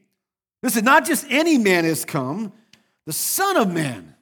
Listen, 0.63 0.83
not 0.83 1.05
just 1.05 1.25
any 1.29 1.57
man 1.57 1.85
has 1.85 2.05
come, 2.05 2.51
the 3.05 3.13
Son 3.13 3.55
of 3.55 3.71
Man. 3.71 4.15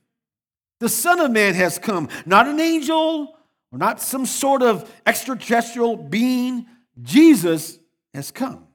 The 0.80 0.90
Son 0.90 1.20
of 1.20 1.32
Man 1.32 1.56
has 1.56 1.80
come, 1.80 2.10
not 2.26 2.48
an 2.48 2.60
angel 2.60 3.36
or 3.72 3.80
not 3.80 4.02
some 4.02 4.26
sort 4.26 4.62
of 4.62 4.90
extraterrestrial 5.06 5.98
being. 5.98 6.68
Jesus 7.02 7.80
has 8.13 8.32
come. 8.32 8.68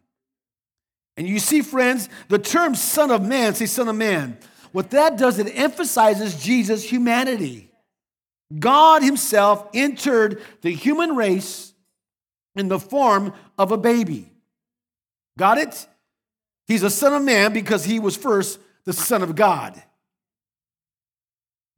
And 1.17 1.29
you 1.29 1.39
see, 1.39 1.63
friends, 1.63 2.09
the 2.29 2.39
term 2.39 2.75
Son 2.75 3.11
of 3.11 3.25
Man, 3.25 3.55
say 3.55 3.67
Son 3.67 3.89
of 3.89 3.97
Man, 3.97 4.39
what 4.73 4.91
that 4.91 5.19
does, 5.19 5.39
it 5.39 5.53
emphasizes 5.55 6.43
Jesus' 6.43 6.83
humanity. 6.83 7.71
God 8.59 9.03
Himself 9.03 9.69
entered 9.75 10.43
the 10.63 10.71
human 10.71 11.15
race 11.15 11.73
in 12.55 12.69
the 12.69 12.79
form 12.79 13.33
of 13.59 13.73
a 13.73 13.79
baby. 13.79 14.31
Got 15.39 15.59
it? 15.59 15.87
He's 16.67 16.83
a 16.83 16.91
Son 16.91 17.13
of 17.13 17.23
Man 17.23 17.53
because 17.53 17.85
He 17.85 17.99
was 17.99 18.17
first 18.17 18.59
the 18.85 18.93
Son 18.93 19.23
of 19.23 19.35
God. 19.35 19.83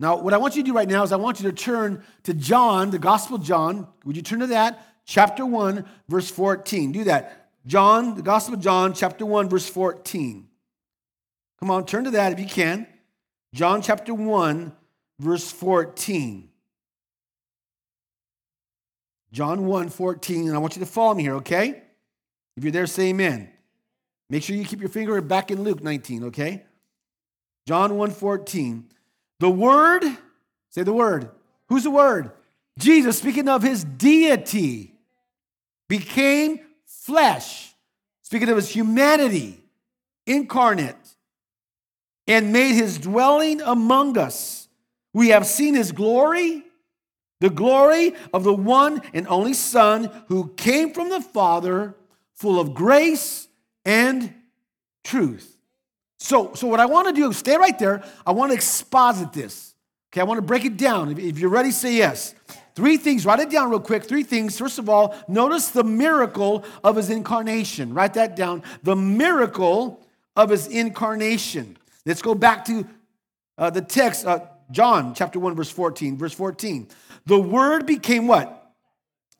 Now, 0.01 0.17
what 0.17 0.35
I 0.35 0.39
want 0.39 0.57
you 0.57 0.63
to 0.63 0.67
do 0.67 0.75
right 0.75 0.89
now 0.89 1.03
is 1.05 1.13
I 1.13 1.17
want 1.17 1.41
you 1.41 1.51
to 1.51 1.57
turn 1.57 2.03
to 2.25 2.35
John, 2.35 2.91
the 2.91 2.99
Gospel 2.99 3.39
John. 3.39 3.87
Would 4.05 4.17
you 4.17 4.23
turn 4.23 4.41
to 4.41 4.49
that? 4.49 4.87
Chapter 5.07 5.47
1, 5.47 5.85
verse 6.09 6.31
14. 6.31 6.93
Do 6.93 7.05
that. 7.05 7.51
John, 7.67 8.15
the 8.17 8.23
Gospel 8.23 8.55
of 8.55 8.61
John, 8.61 8.93
chapter 8.93 9.25
1, 9.25 9.49
verse 9.49 9.69
14. 9.69 10.49
Come 11.61 11.71
on, 11.71 11.87
turn 11.87 12.05
to 12.05 12.11
that 12.13 12.33
if 12.33 12.41
you 12.41 12.47
can. 12.47 12.87
John 13.55 13.81
chapter 13.81 14.13
1, 14.13 14.73
verse 15.21 15.51
14. 15.53 16.51
John 19.33 19.67
1, 19.67 19.89
14. 19.89 20.49
And 20.49 20.57
I 20.57 20.59
want 20.59 20.77
you 20.77 20.81
to 20.81 20.87
follow 20.87 21.15
me 21.15 21.23
here, 21.23 21.37
okay? 21.37 21.83
If 22.57 22.65
you're 22.65 22.73
there, 22.73 22.87
say 22.87 23.09
amen. 23.09 23.51
Make 24.29 24.43
sure 24.43 24.57
you 24.57 24.65
keep 24.65 24.81
your 24.81 24.89
finger 24.89 25.21
back 25.21 25.51
in 25.51 25.63
Luke 25.63 25.83
19, 25.83 26.25
okay? 26.25 26.65
John 27.67 27.97
1, 27.97 28.11
14. 28.11 28.89
The 29.41 29.51
Word, 29.51 30.05
say 30.71 30.83
the 30.83 30.93
Word. 30.93 31.31
Who's 31.69 31.85
the 31.85 31.91
Word? 31.91 32.31
Jesus, 32.79 33.19
speaking 33.19 33.49
of 33.49 33.63
his 33.63 33.85
deity, 33.85 34.95
became 35.89 36.61
flesh, 36.85 37.75
speaking 38.23 38.49
of 38.49 38.57
his 38.57 38.69
humanity, 38.69 39.63
incarnate, 40.27 40.97
and 42.27 42.53
made 42.53 42.75
his 42.75 42.99
dwelling 42.99 43.61
among 43.61 44.19
us. 44.19 44.69
We 45.13 45.29
have 45.29 45.47
seen 45.47 45.75
his 45.75 45.93
glory, 45.93 46.65
the 47.41 47.51
glory 47.51 48.15
of 48.33 48.43
the 48.43 48.55
one 48.55 49.03
and 49.13 49.29
only 49.29 49.53
Son 49.53 50.11
who 50.29 50.49
came 50.57 50.93
from 50.93 51.11
the 51.11 51.21
Father, 51.21 51.95
full 52.35 52.59
of 52.59 52.75
grace 52.75 53.47
and 53.85 54.35
truth. 55.05 55.54
So, 56.25 56.55
so 56.55 56.67
what 56.67 56.81
I 56.81 56.87
want 56.87 57.07
to 57.07 57.13
do, 57.13 57.31
stay 57.35 57.59
right 57.59 57.79
there. 57.79 58.03
I 58.27 58.33
want 58.33 58.51
to 58.51 58.55
exposit 58.55 59.35
this. 59.35 59.75
Okay, 60.11 60.23
I 60.23 60.25
want 60.25 60.39
to 60.39 60.43
break 60.43 60.65
it 60.65 60.79
down. 60.79 61.11
If 61.19 61.39
you're 61.39 61.51
ready, 61.51 61.71
say 61.71 61.97
yes. 61.97 62.35
Three 62.75 62.97
things, 62.97 63.27
write 63.27 63.41
it 63.41 63.51
down 63.51 63.69
real 63.69 63.79
quick. 63.79 64.05
Three 64.05 64.23
things. 64.23 64.59
First 64.59 64.79
of 64.79 64.89
all, 64.89 65.15
notice 65.29 65.69
the 65.69 65.85
miracle 65.85 66.65
of 66.83 66.97
his 66.97 67.11
incarnation. 67.11 67.93
Write 67.93 68.15
that 68.15 68.37
down. 68.37 68.63
The 68.85 68.97
miracle 68.97 70.01
of 70.35 70.49
his 70.49 70.67
incarnation. 70.67 71.77
Let's 72.07 72.23
go 72.23 72.35
back 72.35 72.65
to 72.65 72.89
uh, 73.59 73.69
the 73.69 73.83
text, 73.83 74.25
uh, 74.25 74.47
John 74.71 75.15
chapter 75.15 75.39
1, 75.39 75.55
verse 75.55 75.71
14. 75.71 76.17
Verse 76.17 76.33
14. 76.33 76.89
The 77.27 77.39
word 77.39 77.85
became 77.85 78.27
what? 78.27 78.73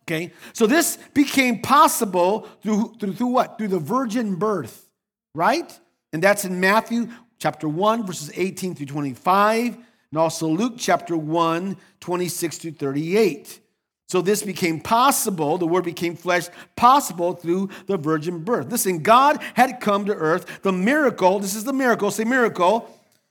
Okay, 0.03 0.35
so 0.53 0.67
this 0.67 0.99
became 1.15 1.63
possible 1.63 2.47
through, 2.63 2.97
through, 3.01 3.15
through 3.15 3.29
what? 3.29 3.57
Through 3.57 3.69
the 3.69 3.79
virgin 3.79 4.35
birth, 4.35 4.87
right? 5.35 5.81
And 6.15 6.23
that's 6.23 6.45
in 6.45 6.61
Matthew 6.61 7.09
chapter 7.41 7.69
1, 7.69 8.07
verses 8.07 8.31
18 8.33 8.77
through 8.77 8.87
25 8.87 9.77
and 9.77 10.19
also 10.19 10.47
Luke 10.47 10.75
chapter 10.79 11.17
1, 11.17 11.77
26 11.99 12.59
to 12.59 12.71
38. 12.71 13.59
So 14.07 14.23
this 14.23 14.45
became 14.45 14.79
possible, 14.79 15.59
the 15.59 15.67
word 15.67 15.83
became 15.83 16.15
flesh, 16.15 16.47
possible 16.77 17.33
through 17.33 17.71
the 17.87 17.97
virgin 17.97 18.45
birth. 18.45 18.71
Listen, 18.71 19.03
God 19.03 19.43
had 19.55 19.81
come 19.81 20.05
to 20.07 20.15
earth. 20.15 20.63
The 20.63 20.71
miracle, 20.71 21.41
this 21.41 21.57
is 21.57 21.65
the 21.65 21.73
miracle, 21.73 22.13
say 22.13 22.23
miracle, 22.23 22.89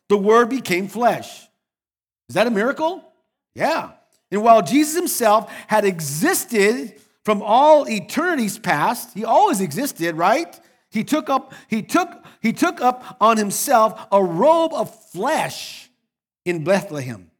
the 0.09 0.17
word 0.17 0.49
became 0.49 0.89
flesh. 0.89 1.47
Is 2.27 2.35
that 2.35 2.47
a 2.47 2.51
miracle? 2.51 3.13
Yeah. 3.55 3.91
And 4.29 4.43
while 4.43 4.61
Jesus 4.61 4.97
himself 4.97 5.49
had 5.67 5.85
existed 5.85 6.99
from 7.23 7.41
all 7.41 7.87
eternities 7.87 8.59
past, 8.59 9.13
he 9.13 9.23
always 9.23 9.61
existed, 9.61 10.15
right? 10.15 10.59
He 10.93 11.03
took 11.03 11.27
up, 11.27 11.53
he 11.67 11.81
took, 11.81 12.23
he 12.39 12.53
took 12.53 12.79
up 12.79 13.17
on 13.19 13.37
himself 13.37 14.05
a 14.11 14.23
robe 14.23 14.73
of 14.73 14.93
flesh 15.09 15.89
in 16.45 16.63
Bethlehem. 16.63 17.31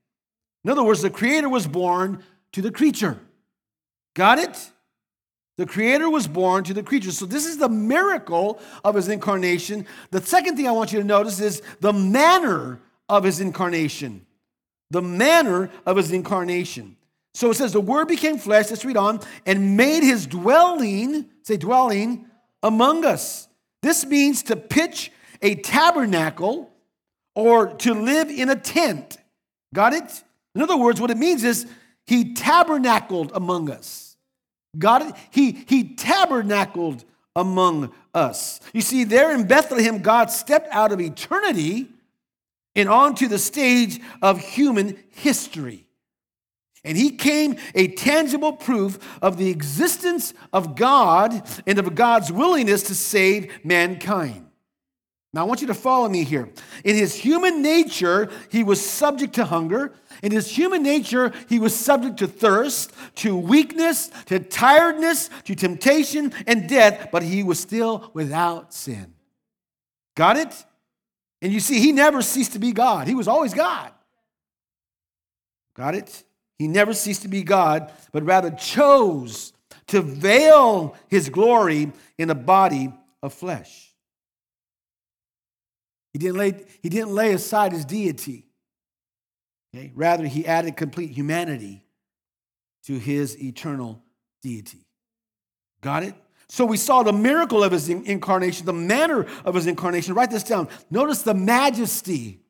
In 0.64 0.72
other 0.72 0.84
words, 0.84 1.04
the 1.04 1.12
creator 1.12 1.48
was 1.48 1.68
born 1.68 2.24
to 2.54 2.62
the 2.64 2.72
creature. 2.72 3.20
Got 4.16 4.40
it? 4.40 4.72
The 5.58 5.68
creator 5.68 6.10
was 6.10 6.28
born 6.28 6.64
to 6.64 6.74
the 6.74 6.82
creature. 6.82 7.12
So 7.12 7.28
this 7.28 7.46
is 7.46 7.58
the 7.58 7.70
miracle 7.70 8.60
of 8.84 8.96
his 8.96 9.08
incarnation. 9.08 9.86
The 10.10 10.22
second 10.22 10.56
thing 10.58 10.68
I 10.68 10.72
want 10.72 10.92
you 10.92 11.00
to 11.00 11.06
notice 11.06 11.40
is 11.40 11.62
the 11.80 11.94
manner 11.94 12.80
of 13.08 13.24
his 13.24 13.40
incarnation. 13.40 14.26
The 14.90 15.04
manner 15.04 15.70
of 15.86 15.98
his 15.98 16.12
incarnation. 16.12 16.98
So 17.36 17.52
it 17.52 17.56
says, 17.56 17.74
the 17.74 17.82
word 17.82 18.08
became 18.08 18.40
flesh, 18.40 18.72
let's 18.72 18.86
read 18.86 18.98
on, 18.98 19.20
and 19.46 19.78
made 19.78 20.02
his 20.02 20.26
dwelling, 20.26 21.30
say 21.44 21.58
dwelling, 21.58 22.28
among 22.64 23.06
us. 23.06 23.48
This 23.84 24.06
means 24.06 24.44
to 24.44 24.56
pitch 24.56 25.12
a 25.42 25.56
tabernacle 25.56 26.72
or 27.36 27.68
to 27.68 27.94
live 27.94 28.30
in 28.30 28.50
a 28.50 28.56
tent. 28.56 29.18
Got 29.74 29.94
it? 29.94 30.24
In 30.56 30.62
other 30.62 30.78
words, 30.78 31.02
what 31.02 31.12
it 31.12 31.18
means 31.18 31.44
is 31.44 31.68
he 32.06 32.34
tabernacled 32.34 33.32
among 33.34 33.70
us. 33.70 34.16
Got 34.78 35.04
it? 35.04 35.16
He, 35.32 35.66
he 35.68 35.96
tabernacled 35.96 37.04
among 37.36 37.92
us. 38.14 38.60
You 38.74 38.82
see, 38.82 39.04
there 39.04 39.34
in 39.34 39.48
Bethlehem, 39.48 40.00
God 40.00 40.32
stepped 40.32 40.72
out 40.72 40.92
of 40.92 41.02
eternity 41.02 41.88
and 42.76 42.90
onto 42.90 43.28
the 43.28 43.40
stage 43.40 44.00
of 44.22 44.40
human 44.40 44.98
history. 45.12 45.86
And 46.86 46.98
he 46.98 47.12
came 47.12 47.56
a 47.76 47.88
tangible 47.90 48.54
proof 48.54 49.00
of 49.22 49.38
the 49.38 49.50
existence 49.50 50.34
of 50.52 50.76
God 50.76 51.48
and 51.66 51.80
of 51.80 51.96
God's 51.96 52.32
willingness 52.32 52.84
to 52.84 52.96
save 52.96 53.52
mankind. 53.64 54.48
Now, 55.34 55.42
I 55.42 55.44
want 55.46 55.62
you 55.62 55.68
to 55.68 55.74
follow 55.74 56.08
me 56.08 56.24
here. 56.24 56.50
In 56.84 56.96
his 56.96 57.16
human 57.16 57.64
nature, 57.64 58.30
he 58.50 58.64
was 58.64 58.80
subject 58.80 59.34
to 59.36 59.46
hunger. 59.46 59.94
In 60.22 60.32
his 60.32 60.48
human 60.56 60.84
nature, 60.84 61.34
he 61.50 61.58
was 61.58 61.76
subject 61.76 62.18
to 62.18 62.28
thirst, 62.28 62.92
to 63.16 63.36
weakness, 63.36 64.12
to 64.26 64.40
tiredness, 64.40 65.32
to 65.46 65.56
temptation 65.56 66.34
and 66.46 66.70
death, 66.70 67.10
but 67.12 67.24
he 67.24 67.42
was 67.42 67.60
still 67.60 68.12
without 68.14 68.76
sin. 68.76 69.16
Got 70.16 70.38
it? 70.38 70.66
And 71.42 71.52
you 71.52 71.60
see, 71.60 71.80
he 71.80 71.92
never 71.92 72.22
ceased 72.22 72.54
to 72.54 72.60
be 72.60 72.72
God, 72.72 73.08
he 73.08 73.16
was 73.16 73.28
always 73.28 73.56
God. 73.56 73.92
Got 75.76 75.96
it? 75.96 76.24
He 76.60 76.68
never 76.68 76.94
ceased 76.94 77.24
to 77.24 77.28
be 77.28 77.44
God, 77.44 77.92
but 78.12 78.24
rather 78.24 78.52
chose 78.52 79.54
to 79.88 80.02
veil 80.02 80.96
his 81.08 81.30
glory 81.30 81.92
in 82.18 82.30
a 82.30 82.36
body 82.36 82.94
of 83.22 83.34
flesh. 83.34 83.94
He 86.14 86.20
didn't 86.20 86.38
lay, 86.38 86.64
he 86.82 86.90
didn't 86.90 87.14
lay 87.14 87.34
aside 87.34 87.72
his 87.72 87.86
deity. 87.86 88.46
Okay? 89.76 89.92
Rather, 89.96 90.26
he 90.26 90.46
added 90.46 90.78
complete 90.78 91.12
humanity 91.12 91.84
to 92.86 93.00
his 93.00 93.42
eternal 93.42 94.02
deity. 94.42 94.86
Got 95.82 96.04
it? 96.04 96.16
So 96.48 96.66
we 96.66 96.78
saw 96.78 97.02
the 97.02 97.14
miracle 97.14 97.64
of 97.64 97.72
his 97.72 97.90
incarnation, 97.90 98.66
the 98.66 98.74
manner 98.74 99.26
of 99.44 99.56
his 99.56 99.66
incarnation. 99.66 100.14
Write 100.14 100.30
this 100.30 100.44
down. 100.44 100.70
Notice 100.92 101.24
the 101.24 101.34
majesty 101.34 102.42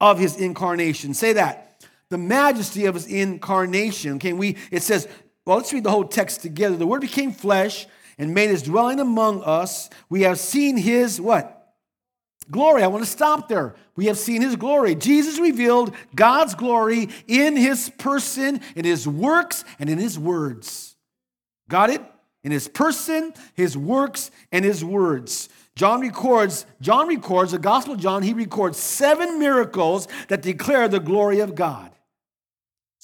of 0.00 0.18
his 0.18 0.36
incarnation. 0.36 1.14
Say 1.14 1.32
that 1.32 1.65
the 2.10 2.18
majesty 2.18 2.86
of 2.86 2.94
his 2.94 3.06
incarnation. 3.06 4.14
Okay, 4.16 4.32
we 4.32 4.56
it 4.70 4.82
says, 4.82 5.08
well, 5.44 5.56
let's 5.56 5.72
read 5.72 5.84
the 5.84 5.90
whole 5.90 6.04
text 6.04 6.42
together. 6.42 6.76
The 6.76 6.86
word 6.86 7.00
became 7.00 7.32
flesh 7.32 7.86
and 8.18 8.34
made 8.34 8.50
his 8.50 8.62
dwelling 8.62 9.00
among 9.00 9.42
us. 9.42 9.90
We 10.08 10.22
have 10.22 10.38
seen 10.38 10.76
his 10.76 11.20
what? 11.20 11.52
Glory. 12.50 12.82
I 12.82 12.86
want 12.86 13.04
to 13.04 13.10
stop 13.10 13.48
there. 13.48 13.74
We 13.96 14.06
have 14.06 14.18
seen 14.18 14.42
his 14.42 14.56
glory. 14.56 14.94
Jesus 14.94 15.38
revealed 15.38 15.94
God's 16.14 16.54
glory 16.54 17.08
in 17.26 17.56
his 17.56 17.90
person, 17.98 18.60
in 18.74 18.84
his 18.84 19.06
works, 19.06 19.64
and 19.78 19.90
in 19.90 19.98
his 19.98 20.18
words. 20.18 20.96
Got 21.68 21.90
it? 21.90 22.02
In 22.44 22.52
his 22.52 22.68
person, 22.68 23.34
his 23.54 23.76
works, 23.76 24.30
and 24.52 24.64
his 24.64 24.84
words. 24.84 25.48
John 25.74 26.00
records, 26.00 26.64
John 26.80 27.08
records, 27.08 27.52
the 27.52 27.58
Gospel 27.58 27.94
of 27.94 28.00
John, 28.00 28.22
he 28.22 28.32
records 28.32 28.78
seven 28.78 29.38
miracles 29.38 30.06
that 30.28 30.42
declare 30.42 30.88
the 30.88 31.00
glory 31.00 31.40
of 31.40 31.54
God. 31.54 31.90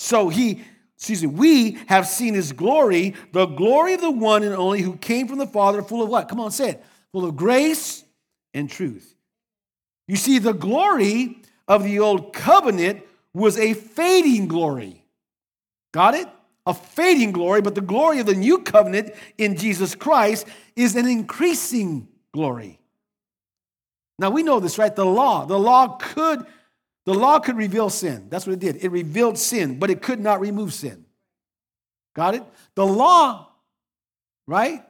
So 0.03 0.29
he, 0.29 0.65
excuse 0.97 1.23
me, 1.23 1.29
we 1.29 1.79
have 1.87 2.09
seen 2.09 2.35
his 2.35 2.53
glory, 2.53 3.15
the 3.31 3.47
glory 3.47 3.95
of 3.95 4.01
the 4.01 4.11
one 4.11 4.43
and 4.43 4.53
only 4.53 4.83
who 4.83 4.97
came 4.97 5.29
from 5.29 5.39
the 5.39 5.47
Father, 5.47 5.81
full 5.81 6.03
of 6.03 6.09
what? 6.09 6.29
Come 6.29 6.41
on, 6.41 6.51
say 6.51 6.71
it. 6.71 6.85
Full 7.13 7.25
of 7.25 7.37
grace 7.37 8.03
and 8.53 8.69
truth. 8.69 9.15
You 10.09 10.17
see, 10.17 10.41
the 10.41 10.55
glory 10.55 11.39
of 11.69 11.85
the 11.85 12.01
old 12.01 12.33
covenant 12.33 13.05
was 13.33 13.57
a 13.57 13.75
fading 13.75 14.49
glory. 14.49 15.05
Got 15.93 16.15
it? 16.15 16.27
A 16.67 16.75
fading 16.75 17.31
glory, 17.31 17.63
but 17.63 17.77
the 17.77 17.81
glory 17.81 18.19
of 18.19 18.27
the 18.27 18.35
new 18.35 18.59
covenant 18.59 19.15
in 19.39 19.57
Jesus 19.57 19.95
Christ 19.95 20.49
is 20.75 20.97
an 20.97 21.07
increasing 21.07 22.09
glory. 22.33 22.81
Now 24.19 24.31
we 24.31 24.43
know 24.43 24.59
this, 24.59 24.79
right? 24.79 24.95
The 24.95 25.07
law, 25.07 25.47
the 25.47 25.59
law 25.59 25.97
could 26.01 26.45
the 27.05 27.15
law 27.15 27.41
could 27.41 27.57
reveal 27.57 27.91
sin. 27.91 28.29
That's 28.29 28.47
what 28.47 28.55
it 28.55 28.61
did. 28.61 28.77
It 28.77 28.91
revealed 28.91 29.39
sin, 29.39 29.79
but 29.79 29.91
it 29.91 30.03
could 30.03 30.21
not 30.21 30.41
remove 30.41 30.73
sin. 30.73 31.05
Got 32.15 32.35
it? 32.35 32.45
The 32.75 32.87
law, 32.87 33.49
right? 34.47 34.83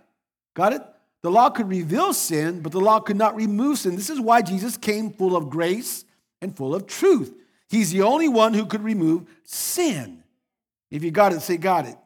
Got 0.55 0.75
it? 0.75 0.83
The 1.22 1.31
law 1.31 1.51
could 1.51 1.68
reveal 1.68 2.12
sin, 2.12 2.61
but 2.61 2.72
the 2.72 2.81
law 2.81 3.01
could 3.01 3.16
not 3.16 3.37
remove 3.37 3.79
sin. 3.79 3.96
This 3.96 4.11
is 4.11 4.20
why 4.20 4.42
Jesus 4.42 4.77
came 4.77 5.12
full 5.12 5.37
of 5.37 5.48
grace 5.48 6.05
and 6.40 6.55
full 6.55 6.75
of 6.75 6.87
truth. 6.87 7.33
He's 7.68 7.92
the 7.92 8.03
only 8.03 8.29
one 8.29 8.55
who 8.55 8.66
could 8.66 8.83
remove 8.83 9.29
sin. 9.44 10.25
If 10.90 11.05
you 11.05 11.11
got 11.11 11.33
it, 11.33 11.40
say, 11.40 11.57
got 11.57 11.87
it. 11.87 11.96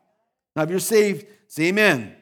Now, 0.54 0.62
if 0.62 0.70
you're 0.70 0.78
saved, 0.78 1.26
say 1.48 1.64
amen. 1.64 2.14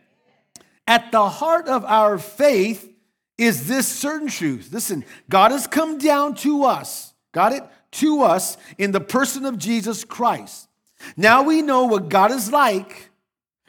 At 0.87 1.13
the 1.13 1.29
heart 1.29 1.69
of 1.69 1.85
our 1.85 2.17
faith 2.19 2.91
is 3.37 3.67
this 3.67 3.89
certain 3.89 4.29
truth. 4.29 4.69
Listen, 4.73 5.05
God 5.29 5.51
has 5.51 5.67
come 5.67 5.99
down 5.99 6.35
to 6.37 6.65
us 6.65 7.14
Got 7.35 7.53
it? 7.53 7.65
To 7.93 8.23
us 8.23 8.57
in 8.79 8.93
the 8.93 9.01
person 9.01 9.45
of 9.45 9.59
Jesus 9.59 10.05
Christ. 10.05 10.69
Now 11.17 11.43
we 11.43 11.61
know 11.61 11.85
what 11.85 12.09
God 12.09 12.31
is 12.31 12.51
like, 12.51 13.11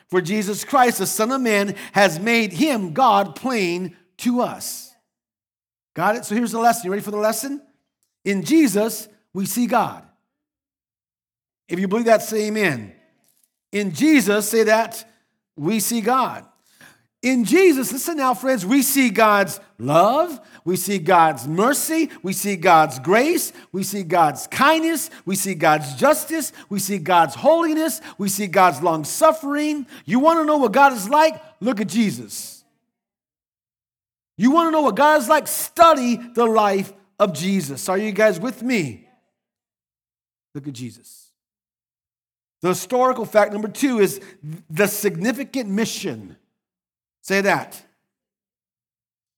for 0.08 0.22
Jesus 0.22 0.64
Christ, 0.64 1.00
the 1.00 1.08
Son 1.08 1.32
of 1.32 1.42
Man, 1.42 1.76
has 1.92 2.20
made 2.20 2.54
him, 2.54 2.94
God, 2.94 3.36
plain 3.36 3.98
to 4.20 4.42
us. 4.42 4.96
Got 5.96 6.16
it? 6.16 6.26
So 6.26 6.36
here's 6.36 6.52
the 6.52 6.60
lesson. 6.60 6.86
You 6.86 6.92
ready 6.92 7.04
for 7.04 7.12
the 7.12 7.18
lesson? 7.18 7.62
In 8.24 8.44
Jesus, 8.44 9.10
we 9.34 9.46
see 9.46 9.66
God. 9.66 10.04
If 11.68 11.80
you 11.80 11.88
believe 11.88 12.06
that, 12.06 12.22
say 12.22 12.48
amen. 12.48 12.94
In 13.72 13.92
Jesus, 13.92 14.48
say 14.48 14.64
that 14.64 15.10
we 15.56 15.80
see 15.80 16.02
God. 16.02 16.46
In 17.26 17.44
Jesus, 17.44 17.92
listen 17.92 18.18
now, 18.18 18.36
friends, 18.36 18.64
we 18.68 18.84
see 18.84 19.10
God's 19.10 19.60
love, 19.80 20.40
we 20.64 20.76
see 20.76 21.00
God's 21.00 21.48
mercy, 21.48 22.12
we 22.22 22.34
see 22.34 22.56
God's 22.56 23.00
grace, 23.00 23.52
we 23.72 23.82
see 23.82 24.04
God's 24.04 24.46
kindness, 24.46 25.10
we 25.26 25.36
see 25.36 25.56
God's 25.56 25.96
justice, 25.96 26.54
we 26.70 26.78
see 26.78 27.00
God's 27.00 27.34
holiness, 27.34 28.00
we 28.20 28.30
see 28.30 28.46
God's 28.46 28.80
long 28.84 29.04
suffering. 29.04 29.88
You 30.06 30.20
want 30.20 30.38
to 30.38 30.46
know 30.46 30.58
what 30.58 30.72
God 30.72 30.94
is 30.94 31.10
like? 31.10 31.42
Look 31.60 31.82
at 31.82 31.88
Jesus. 31.88 32.64
You 34.38 34.52
want 34.52 34.68
to 34.68 34.72
know 34.72 34.82
what 34.82 34.96
God 34.96 35.20
is 35.20 35.28
like? 35.28 35.48
Study 35.48 36.18
the 36.18 36.46
life 36.46 36.94
of 37.18 37.34
Jesus. 37.34 37.90
Are 37.90 37.98
you 37.98 38.12
guys 38.12 38.40
with 38.40 38.62
me? 38.62 39.10
Look 40.54 40.68
at 40.68 40.74
Jesus. 40.74 41.32
The 42.62 42.68
historical 42.68 43.26
fact 43.26 43.52
number 43.52 43.68
two 43.68 43.98
is 43.98 44.22
the 44.70 44.86
significant 44.86 45.72
mission 45.72 46.38
Say 47.26 47.42
that. 47.42 47.82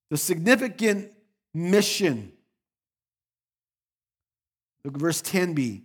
The 0.09 0.17
significant 0.17 1.09
mission. 1.53 2.33
Look 4.83 4.95
at 4.95 4.99
verse 4.99 5.21
10b. 5.21 5.83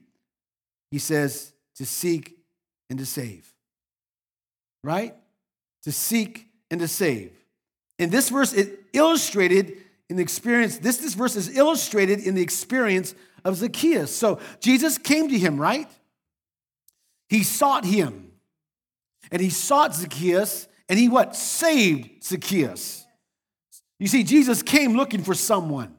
He 0.91 0.99
says, 0.99 1.53
to 1.77 1.87
seek 1.87 2.37
and 2.91 2.99
to 2.99 3.07
save. 3.07 3.49
Right? 4.83 5.15
To 5.85 5.93
seek 5.93 6.49
and 6.73 6.81
to 6.81 6.89
save. 6.89 7.31
In 8.01 8.11
this 8.11 8.31
verse, 8.31 8.53
it 8.53 8.81
illustrated 8.93 9.77
in 10.11 10.17
the 10.17 10.23
experience, 10.23 10.79
this, 10.79 10.97
this 10.97 11.15
verse 11.15 11.37
is 11.37 11.57
illustrated 11.57 12.19
in 12.19 12.35
the 12.35 12.43
experience 12.43 13.15
of 13.45 13.55
Zacchaeus. 13.55 14.15
So 14.15 14.41
Jesus 14.59 14.99
came 14.99 15.29
to 15.29 15.39
him, 15.39 15.57
right? 15.57 15.89
He 17.29 17.45
sought 17.45 17.85
him. 17.85 18.33
And 19.31 19.41
he 19.41 19.51
sought 19.51 19.95
Zacchaeus 19.95 20.67
and 20.93 21.01
he 21.01 21.09
what? 21.09 21.35
Saved 21.35 22.23
Zacchaeus. 22.23 23.07
You 23.99 24.07
see, 24.07 24.23
Jesus 24.23 24.63
came 24.63 24.95
looking 24.95 25.23
for 25.25 25.33
someone. 25.33 25.97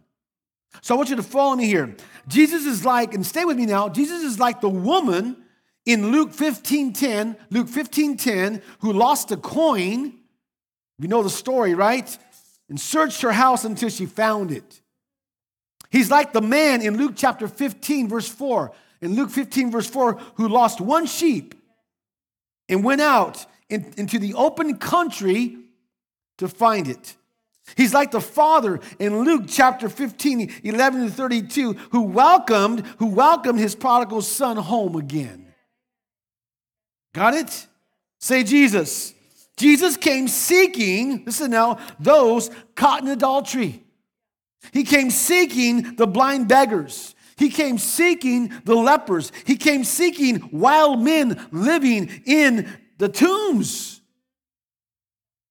So 0.82 0.94
I 0.94 0.98
want 0.98 1.10
you 1.10 1.16
to 1.16 1.24
follow 1.24 1.56
me 1.56 1.66
here. 1.66 1.96
Jesus 2.28 2.66
is 2.66 2.86
like, 2.86 3.14
and 3.16 3.26
stay 3.26 3.44
with 3.44 3.58
me 3.58 3.66
now, 3.66 3.90
Jesus 3.90 4.24
is 4.24 4.40
like 4.40 4.62
the 4.62 4.70
woman 4.70 5.38
in 5.86 6.12
Luke 6.12 6.32
15 6.32 6.94
10, 6.94 7.36
Luke 7.50 7.68
15 7.68 8.18
10, 8.18 8.62
who 8.80 8.94
lost 8.94 9.32
a 9.32 9.38
coin. 9.38 10.14
You 11.00 11.08
know 11.08 11.24
the 11.24 11.30
story, 11.30 11.74
right? 11.74 12.18
and 12.70 12.80
searched 12.80 13.22
her 13.22 13.32
house 13.32 13.66
until 13.66 13.90
she 13.90 14.08
found 14.08 14.52
it. 14.52 14.82
He's 15.92 16.10
like 16.10 16.34
the 16.34 16.42
man 16.42 16.82
in 16.82 16.98
Luke 16.98 17.14
chapter 17.16 17.48
15, 17.48 18.10
verse 18.10 18.28
4. 18.28 18.72
In 19.02 19.16
Luke 19.16 19.30
15, 19.30 19.70
verse 19.70 19.88
4, 19.88 20.20
who 20.36 20.48
lost 20.48 20.82
one 20.82 21.06
sheep 21.06 21.54
and 22.68 22.84
went 22.84 23.02
out 23.02 23.46
in, 23.74 23.94
into 23.98 24.20
the 24.20 24.36
open 24.36 24.78
country 24.78 25.58
to 26.38 26.48
find 26.48 26.88
it. 26.88 27.16
He's 27.76 27.94
like 27.94 28.12
the 28.12 28.22
father 28.22 28.80
in 29.00 29.24
Luke 29.24 29.46
chapter 29.48 29.90
15, 29.90 30.62
11 30.64 31.06
to 31.06 31.12
32, 31.12 31.74
who 31.92 32.02
welcomed, 32.04 32.86
who 33.00 33.08
welcomed 33.08 33.60
his 33.60 33.74
prodigal 33.74 34.22
son 34.22 34.58
home 34.58 34.96
again. 34.96 35.54
Got 37.14 37.36
it? 37.36 37.68
Say 38.20 38.44
Jesus. 38.44 39.14
Jesus 39.56 39.98
came 39.98 40.28
seeking, 40.28 41.24
listen 41.26 41.52
now, 41.52 41.78
those 42.00 42.50
caught 42.76 43.02
in 43.02 43.08
adultery. 43.08 43.84
He 44.72 44.84
came 44.84 45.10
seeking 45.10 45.96
the 45.96 46.08
blind 46.08 46.48
beggars. 46.48 47.16
He 47.38 47.50
came 47.50 47.78
seeking 47.78 48.52
the 48.66 48.76
lepers. 48.76 49.32
He 49.46 49.58
came 49.58 49.84
seeking 49.84 50.50
wild 50.52 51.02
men 51.02 51.48
living 51.52 52.10
in 52.26 52.68
the 53.04 53.10
tombs. 53.10 54.00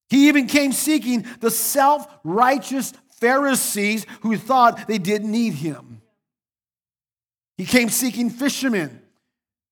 He 0.08 0.28
even 0.28 0.46
came 0.46 0.72
seeking 0.72 1.26
the 1.40 1.50
self 1.50 2.08
righteous 2.24 2.94
Pharisees 3.20 4.06
who 4.22 4.38
thought 4.38 4.88
they 4.88 4.96
didn't 4.96 5.30
need 5.30 5.52
him. 5.52 6.00
He 7.58 7.66
came 7.66 7.90
seeking 7.90 8.30
fishermen. 8.30 9.02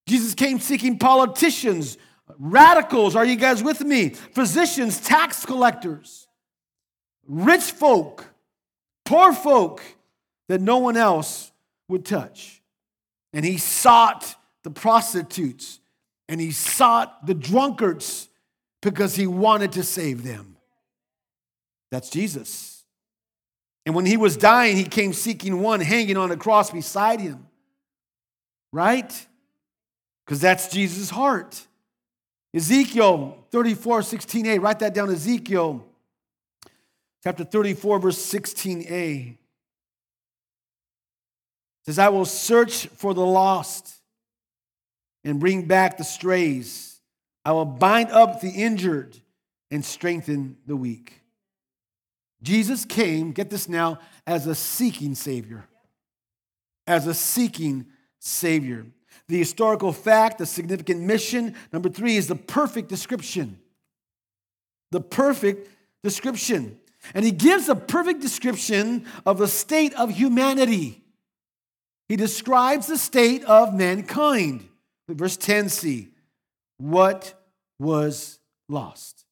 Jesus 0.06 0.34
came 0.34 0.60
seeking 0.60 0.98
politicians, 0.98 1.96
radicals. 2.38 3.16
Are 3.16 3.24
you 3.24 3.36
guys 3.36 3.62
with 3.62 3.80
me? 3.80 4.10
Physicians, 4.10 5.00
tax 5.00 5.46
collectors, 5.46 6.28
rich 7.26 7.62
folk, 7.62 8.26
poor 9.06 9.32
folk 9.32 9.82
that 10.48 10.60
no 10.60 10.76
one 10.76 10.98
else 10.98 11.50
would 11.88 12.04
touch. 12.04 12.60
And 13.32 13.42
he 13.42 13.56
sought 13.56 14.34
the 14.64 14.70
prostitutes 14.70 15.80
and 16.30 16.40
he 16.40 16.52
sought 16.52 17.26
the 17.26 17.34
drunkards 17.34 18.28
because 18.80 19.16
he 19.16 19.26
wanted 19.26 19.72
to 19.72 19.82
save 19.82 20.22
them. 20.22 20.56
That's 21.90 22.08
Jesus. 22.08 22.84
And 23.84 23.96
when 23.96 24.06
he 24.06 24.16
was 24.16 24.36
dying, 24.36 24.76
he 24.76 24.84
came 24.84 25.12
seeking 25.12 25.60
one 25.60 25.80
hanging 25.80 26.16
on 26.16 26.30
a 26.30 26.36
cross 26.36 26.70
beside 26.70 27.20
him. 27.20 27.48
Right? 28.72 29.12
Because 30.24 30.40
that's 30.40 30.68
Jesus' 30.68 31.10
heart. 31.10 31.66
Ezekiel 32.54 33.36
34, 33.50 34.00
16a. 34.00 34.62
Write 34.62 34.78
that 34.78 34.94
down, 34.94 35.10
Ezekiel 35.10 35.84
chapter 37.24 37.42
34, 37.42 37.98
verse 37.98 38.18
16a. 38.18 39.36
says, 41.86 41.98
I 41.98 42.08
will 42.08 42.24
search 42.24 42.86
for 42.86 43.14
the 43.14 43.26
lost 43.26 43.99
and 45.24 45.40
bring 45.40 45.66
back 45.66 45.98
the 45.98 46.04
strays 46.04 46.90
I 47.44 47.52
will 47.52 47.64
bind 47.64 48.10
up 48.10 48.40
the 48.40 48.50
injured 48.50 49.16
and 49.70 49.84
strengthen 49.84 50.58
the 50.66 50.76
weak. 50.76 51.22
Jesus 52.42 52.84
came, 52.84 53.32
get 53.32 53.50
this 53.50 53.68
now, 53.68 53.98
as 54.26 54.46
a 54.46 54.54
seeking 54.54 55.14
Savior. 55.14 55.66
As 56.86 57.06
a 57.06 57.14
seeking 57.14 57.86
Savior. 58.18 58.86
The 59.28 59.38
historical 59.38 59.92
fact, 59.92 60.38
the 60.38 60.46
significant 60.46 61.00
mission. 61.02 61.54
Number 61.72 61.88
three 61.88 62.16
is 62.16 62.26
the 62.26 62.36
perfect 62.36 62.88
description. 62.88 63.58
The 64.90 65.00
perfect 65.00 65.68
description. 66.02 66.78
And 67.14 67.24
he 67.24 67.30
gives 67.30 67.68
a 67.68 67.76
perfect 67.76 68.20
description 68.20 69.06
of 69.24 69.38
the 69.38 69.48
state 69.48 69.94
of 69.94 70.10
humanity. 70.10 71.02
He 72.08 72.16
describes 72.16 72.88
the 72.88 72.98
state 72.98 73.44
of 73.44 73.72
mankind. 73.74 74.69
Verse 75.14 75.36
10c 75.36 76.10
what 76.80 77.34
was 77.78 78.38
lost. 78.68 79.24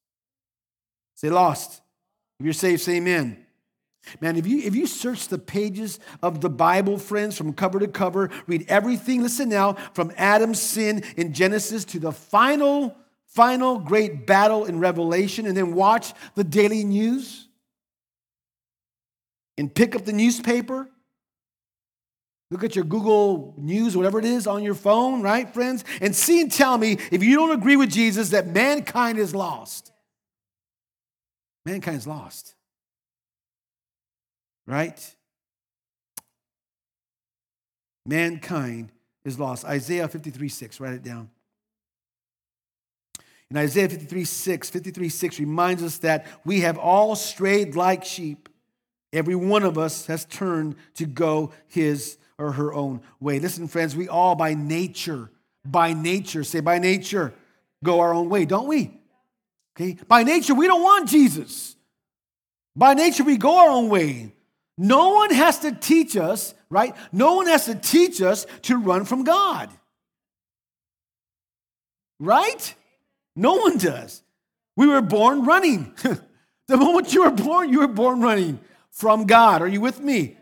Say 1.14 1.30
lost. 1.30 1.80
If 2.38 2.44
you're 2.44 2.52
saved, 2.52 2.82
say 2.82 2.96
amen. 2.96 3.44
Man, 4.20 4.36
if 4.36 4.46
you 4.46 4.58
if 4.58 4.74
you 4.74 4.86
search 4.86 5.28
the 5.28 5.38
pages 5.38 5.98
of 6.22 6.40
the 6.40 6.48
Bible, 6.48 6.98
friends, 6.98 7.36
from 7.36 7.52
cover 7.52 7.78
to 7.80 7.88
cover, 7.88 8.30
read 8.46 8.64
everything, 8.68 9.22
listen 9.22 9.48
now, 9.48 9.74
from 9.92 10.12
Adam's 10.16 10.60
sin 10.60 11.02
in 11.16 11.32
Genesis 11.32 11.84
to 11.86 11.98
the 11.98 12.12
final, 12.12 12.96
final 13.26 13.78
great 13.78 14.26
battle 14.26 14.64
in 14.64 14.78
Revelation, 14.78 15.46
and 15.46 15.56
then 15.56 15.74
watch 15.74 16.14
the 16.36 16.44
daily 16.44 16.84
news 16.84 17.48
and 19.58 19.74
pick 19.74 19.94
up 19.94 20.04
the 20.04 20.12
newspaper 20.12 20.88
Look 22.50 22.64
at 22.64 22.74
your 22.74 22.84
Google 22.84 23.54
News, 23.58 23.96
whatever 23.96 24.18
it 24.18 24.24
is, 24.24 24.46
on 24.46 24.62
your 24.62 24.74
phone, 24.74 25.20
right, 25.20 25.52
friends? 25.52 25.84
And 26.00 26.16
see 26.16 26.40
and 26.40 26.50
tell 26.50 26.78
me 26.78 26.98
if 27.12 27.22
you 27.22 27.36
don't 27.36 27.52
agree 27.52 27.76
with 27.76 27.90
Jesus 27.90 28.30
that 28.30 28.46
mankind 28.46 29.18
is 29.18 29.34
lost. 29.34 29.92
Mankind 31.66 31.98
is 31.98 32.06
lost. 32.06 32.54
Right? 34.66 35.14
Mankind 38.06 38.92
is 39.24 39.38
lost. 39.38 39.66
Isaiah 39.66 40.08
53 40.08 40.48
6, 40.48 40.80
write 40.80 40.94
it 40.94 41.02
down. 41.02 41.28
In 43.50 43.56
Isaiah 43.58 43.88
53 43.88 44.24
6, 44.24 44.70
53 44.70 45.08
6 45.10 45.40
reminds 45.40 45.82
us 45.82 45.98
that 45.98 46.26
we 46.44 46.60
have 46.60 46.78
all 46.78 47.14
strayed 47.14 47.76
like 47.76 48.04
sheep. 48.04 48.48
Every 49.12 49.34
one 49.34 49.62
of 49.62 49.76
us 49.76 50.06
has 50.06 50.24
turned 50.24 50.76
to 50.94 51.06
go 51.06 51.52
his 51.66 52.18
or 52.38 52.52
her 52.52 52.72
own 52.72 53.00
way. 53.20 53.40
Listen, 53.40 53.68
friends, 53.68 53.96
we 53.96 54.08
all 54.08 54.34
by 54.34 54.54
nature, 54.54 55.30
by 55.64 55.92
nature, 55.92 56.44
say 56.44 56.60
by 56.60 56.78
nature, 56.78 57.34
go 57.84 58.00
our 58.00 58.14
own 58.14 58.28
way, 58.28 58.44
don't 58.44 58.68
we? 58.68 58.98
Okay? 59.76 59.98
By 60.06 60.22
nature, 60.22 60.54
we 60.54 60.66
don't 60.66 60.82
want 60.82 61.08
Jesus. 61.08 61.76
By 62.74 62.94
nature, 62.94 63.24
we 63.24 63.36
go 63.36 63.58
our 63.58 63.70
own 63.70 63.88
way. 63.88 64.32
No 64.76 65.10
one 65.10 65.30
has 65.30 65.58
to 65.60 65.72
teach 65.72 66.16
us, 66.16 66.54
right? 66.70 66.94
No 67.12 67.34
one 67.34 67.48
has 67.48 67.64
to 67.64 67.74
teach 67.74 68.22
us 68.22 68.46
to 68.62 68.76
run 68.76 69.04
from 69.04 69.24
God. 69.24 69.70
Right? 72.20 72.74
No 73.34 73.54
one 73.54 73.78
does. 73.78 74.22
We 74.76 74.86
were 74.86 75.02
born 75.02 75.44
running. 75.44 75.92
the 76.68 76.76
moment 76.76 77.12
you 77.12 77.24
were 77.24 77.30
born, 77.30 77.72
you 77.72 77.80
were 77.80 77.88
born 77.88 78.20
running 78.20 78.60
from 78.92 79.26
God. 79.26 79.62
Are 79.62 79.68
you 79.68 79.80
with 79.80 80.00
me? 80.00 80.36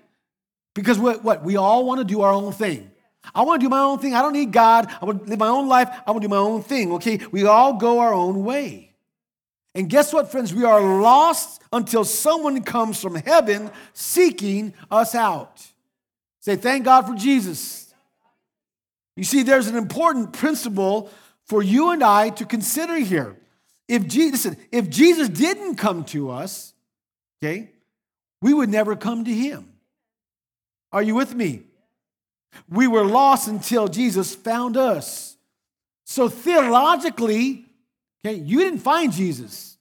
Because 0.77 0.99
what, 0.99 1.25
what? 1.25 1.43
We 1.43 1.57
all 1.57 1.87
want 1.87 2.01
to 2.01 2.05
do 2.05 2.21
our 2.21 2.31
own 2.31 2.53
thing. 2.53 2.91
I 3.35 3.43
want 3.43 3.61
to 3.61 3.65
do 3.65 3.71
my 3.71 3.81
own 3.81 3.99
thing. 3.99 4.15
I 4.15 4.21
don't 4.21 4.35
need 4.35 4.53
God. 4.53 4.95
I 5.01 5.05
want 5.07 5.25
to 5.25 5.31
live 5.31 5.39
my 5.39 5.49
own 5.49 5.69
life. 5.69 5.89
I 6.07 6.11
want 6.11 6.23
to 6.23 6.29
do 6.29 6.31
my 6.31 6.37
own 6.37 6.63
thing, 6.63 6.93
okay? 6.93 7.19
We 7.33 7.47
all 7.47 7.73
go 7.73 7.99
our 7.99 8.13
own 8.13 8.45
way. 8.45 8.93
And 9.75 9.89
guess 9.89 10.13
what, 10.13 10.31
friends? 10.31 10.55
We 10.55 10.65
are 10.65 11.01
lost 11.01 11.63
until 11.73 12.05
someone 12.05 12.63
comes 12.63 13.01
from 13.01 13.15
heaven 13.15 13.71
seeking 13.95 14.75
us 14.91 15.15
out. 15.15 15.67
Say, 16.41 16.57
thank 16.57 16.85
God 16.85 17.07
for 17.07 17.15
Jesus. 17.15 17.93
You 19.17 19.25
see, 19.25 19.43
there's 19.43 19.69
an 19.69 19.77
important 19.77 20.35
principle 20.35 21.11
for 21.47 21.63
you 21.63 21.91
and 21.91 22.03
I 22.03 22.29
to 22.31 22.45
consider 22.45 22.97
here. 22.97 23.37
If 23.89 24.07
Jesus, 24.07 24.45
listen, 24.45 24.67
if 24.71 24.91
Jesus 24.91 25.31
didn't 25.31 25.77
come 25.77 26.05
to 26.07 26.31
us, 26.31 26.75
okay, 27.43 27.71
we 28.43 28.53
would 28.53 28.69
never 28.69 28.95
come 28.95 29.25
to 29.25 29.33
him. 29.33 29.73
Are 30.93 31.03
you 31.03 31.15
with 31.15 31.35
me? 31.35 31.63
We 32.69 32.87
were 32.87 33.05
lost 33.05 33.49
until 33.49 33.89
Jesus 33.89 34.35
found 34.35 34.77
us. 34.77 35.37
So 36.05 36.29
theologically, 36.29 37.67
okay, 38.25 38.37
you 38.37 38.59
didn't 38.59 38.79
find 38.79 39.13
Jesus. 39.13 39.77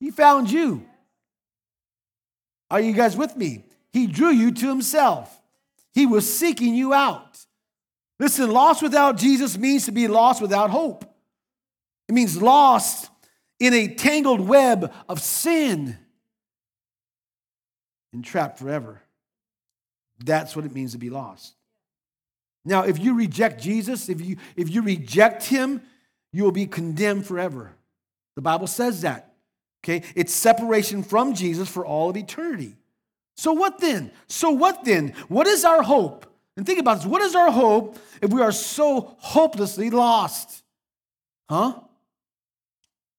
He 0.00 0.10
found 0.10 0.50
you. 0.50 0.84
Are 2.70 2.80
you 2.80 2.92
guys 2.92 3.16
with 3.16 3.36
me? 3.36 3.64
He 3.92 4.06
drew 4.06 4.30
you 4.30 4.50
to 4.50 4.68
himself. 4.68 5.40
He 5.94 6.06
was 6.06 6.32
seeking 6.32 6.74
you 6.74 6.92
out. 6.92 7.38
Listen, 8.18 8.50
lost 8.50 8.82
without 8.82 9.16
Jesus 9.16 9.58
means 9.58 9.84
to 9.86 9.92
be 9.92 10.08
lost 10.08 10.40
without 10.40 10.70
hope. 10.70 11.04
It 12.08 12.12
means 12.12 12.40
lost 12.40 13.10
in 13.60 13.74
a 13.74 13.88
tangled 13.88 14.40
web 14.40 14.92
of 15.08 15.20
sin 15.20 15.98
and 18.12 18.24
trapped 18.24 18.58
forever. 18.58 19.02
That's 20.24 20.54
what 20.54 20.64
it 20.64 20.74
means 20.74 20.92
to 20.92 20.98
be 20.98 21.10
lost. 21.10 21.54
Now, 22.64 22.82
if 22.82 22.98
you 22.98 23.14
reject 23.14 23.60
Jesus, 23.60 24.08
if 24.08 24.20
you, 24.20 24.36
if 24.56 24.70
you 24.70 24.82
reject 24.82 25.44
him, 25.44 25.82
you 26.32 26.44
will 26.44 26.52
be 26.52 26.66
condemned 26.66 27.26
forever. 27.26 27.72
The 28.36 28.42
Bible 28.42 28.66
says 28.66 29.02
that. 29.02 29.34
Okay? 29.84 30.06
It's 30.14 30.32
separation 30.32 31.02
from 31.02 31.34
Jesus 31.34 31.68
for 31.68 31.84
all 31.84 32.10
of 32.10 32.16
eternity. 32.16 32.76
So 33.36 33.52
what 33.52 33.78
then? 33.78 34.12
So 34.28 34.50
what 34.50 34.84
then? 34.84 35.14
What 35.28 35.46
is 35.46 35.64
our 35.64 35.82
hope? 35.82 36.26
And 36.56 36.64
think 36.64 36.78
about 36.78 36.98
this. 36.98 37.06
What 37.06 37.22
is 37.22 37.34
our 37.34 37.50
hope 37.50 37.98
if 38.20 38.30
we 38.30 38.42
are 38.42 38.52
so 38.52 39.16
hopelessly 39.18 39.90
lost? 39.90 40.62
Huh? 41.48 41.80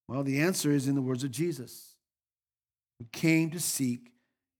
Well, 0.07 0.23
the 0.23 0.41
answer 0.41 0.71
is 0.71 0.87
in 0.87 0.95
the 0.95 1.01
words 1.01 1.23
of 1.23 1.31
Jesus. 1.31 1.95
who 2.99 3.05
came 3.11 3.49
to 3.51 3.59
seek 3.59 4.11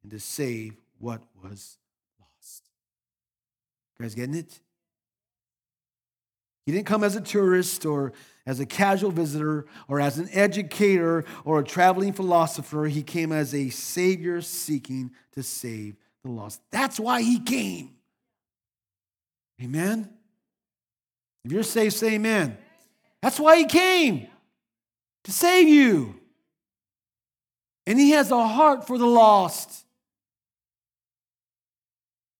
and 0.02 0.12
to 0.12 0.20
save 0.20 0.76
what 1.00 1.22
was. 1.42 1.78
You 4.00 4.06
guys 4.06 4.16
getting 4.16 4.36
it? 4.36 4.60
He 6.66 6.72
didn't 6.72 6.86
come 6.86 7.04
as 7.04 7.16
a 7.16 7.22
tourist 7.22 7.86
or 7.86 8.14
as 8.46 8.60
a 8.60 8.66
casual 8.66 9.12
visitor 9.12 9.66
or 9.88 10.00
as 10.00 10.18
an 10.18 10.30
educator 10.32 11.26
or 11.44 11.60
a 11.60 11.64
traveling 11.64 12.14
philosopher. 12.14 12.86
He 12.86 13.04
came 13.04 13.32
as 13.32 13.54
a 13.54 13.70
savior 13.70 14.42
seeking 14.42 15.12
to 15.34 15.44
save 15.44 15.98
the 16.24 16.32
lost. 16.32 16.62
That's 16.72 17.00
why 17.00 17.22
he 17.22 17.40
came. 17.40 17.96
Amen? 19.62 20.10
If 21.46 21.52
you're 21.52 21.64
saved, 21.64 21.94
say 21.94 22.14
amen. 22.14 22.58
That's 23.22 23.40
why 23.40 23.58
he 23.58 23.66
came 23.66 24.28
to 25.26 25.32
save 25.32 25.68
you. 25.68 26.16
And 27.86 28.00
he 28.00 28.12
has 28.12 28.32
a 28.32 28.48
heart 28.48 28.88
for 28.88 28.98
the 28.98 29.06
lost. 29.06 29.83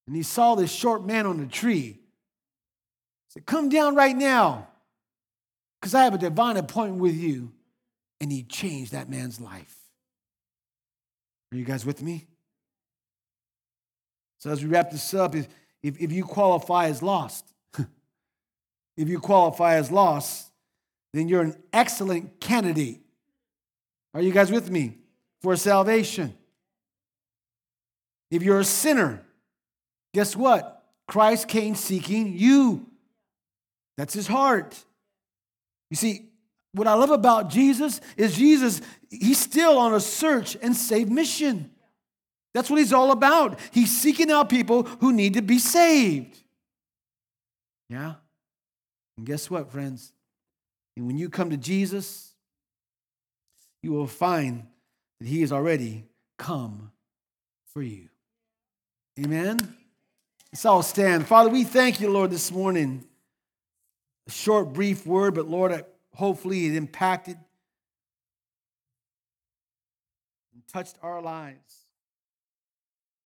And 0.08 0.16
he 0.16 0.24
saw 0.24 0.56
this 0.56 0.72
short 0.72 1.06
man 1.06 1.26
on 1.26 1.38
the 1.38 1.46
tree. 1.46 1.82
He 1.82 2.00
said, 3.30 3.46
Come 3.46 3.70
down 3.70 3.96
right 3.96 4.16
now, 4.16 4.68
because 5.80 5.96
I 5.96 6.04
have 6.04 6.14
a 6.14 6.18
divine 6.18 6.58
appointment 6.58 7.02
with 7.02 7.16
you. 7.16 7.52
And 8.20 8.32
he 8.32 8.44
changed 8.44 8.94
that 8.94 9.10
man's 9.10 9.42
life. 9.42 9.76
Are 11.52 11.58
you 11.58 11.66
guys 11.66 11.86
with 11.86 12.02
me? 12.02 12.26
So, 14.40 14.50
as 14.50 14.64
we 14.64 14.70
wrap 14.70 14.92
this 14.92 15.14
up, 15.14 15.36
if, 15.36 15.48
if, 15.82 16.00
if 16.00 16.12
you 16.12 16.24
qualify 16.24 16.88
as 16.88 17.04
lost, 17.04 17.46
if 18.98 19.08
you 19.10 19.20
qualify 19.20 19.76
as 19.76 19.92
lost, 19.92 20.52
then 21.14 21.28
you're 21.28 21.42
an 21.42 21.56
excellent 21.72 22.40
candidate. 22.40 23.02
Are 24.14 24.22
you 24.22 24.32
guys 24.32 24.52
with 24.52 24.70
me? 24.70 24.98
For 25.42 25.56
salvation. 25.56 26.34
If 28.32 28.42
you're 28.42 28.60
a 28.60 28.66
sinner, 28.66 29.24
guess 30.14 30.36
what? 30.36 30.84
Christ 31.08 31.48
came 31.48 31.76
seeking 31.76 32.38
you. 32.38 32.88
That's 33.98 34.14
his 34.14 34.28
heart. 34.28 34.78
You 35.90 35.98
see, 35.98 36.30
what 36.74 36.88
I 36.88 36.94
love 36.94 37.12
about 37.12 37.50
Jesus 37.50 38.02
is 38.18 38.36
Jesus, 38.36 38.82
he's 39.10 39.40
still 39.40 39.78
on 39.78 39.94
a 39.94 40.00
search 40.00 40.58
and 40.62 40.76
save 40.76 41.10
mission. 41.10 41.70
That's 42.54 42.70
what 42.70 42.80
he's 42.80 42.94
all 42.94 43.12
about. 43.12 43.60
He's 43.72 43.92
seeking 43.92 44.32
out 44.32 44.50
people 44.50 44.84
who 44.84 45.12
need 45.14 45.34
to 45.36 45.42
be 45.42 45.60
saved. 45.60 46.38
Yeah? 47.90 48.16
And 49.18 49.26
guess 49.26 49.50
what, 49.50 49.72
friends? 49.72 50.14
And 50.98 51.08
when 51.08 51.18
you 51.18 51.30
come 51.30 51.50
to 51.50 51.58
Jesus, 51.58 52.34
you 53.82 53.92
will 53.92 54.08
find 54.08 54.66
that 55.20 55.28
he 55.28 55.42
has 55.42 55.52
already 55.52 56.06
come 56.38 56.92
for 57.74 57.82
you. 57.82 58.10
Amen? 59.20 59.76
Let's 60.54 60.66
all 60.66 60.84
stand. 60.84 61.26
Father, 61.26 61.50
we 61.50 61.64
thank 61.64 62.00
you, 62.00 62.12
Lord, 62.12 62.30
this 62.30 62.52
morning. 62.52 63.04
A 64.28 64.32
short, 64.32 64.72
brief 64.72 65.04
word, 65.04 65.34
but 65.34 65.48
Lord, 65.48 65.84
hopefully 66.14 66.68
it 66.68 66.76
impacted 66.76 67.38
and 70.54 70.62
touched 70.72 70.96
our 71.02 71.24
lives. 71.24 71.83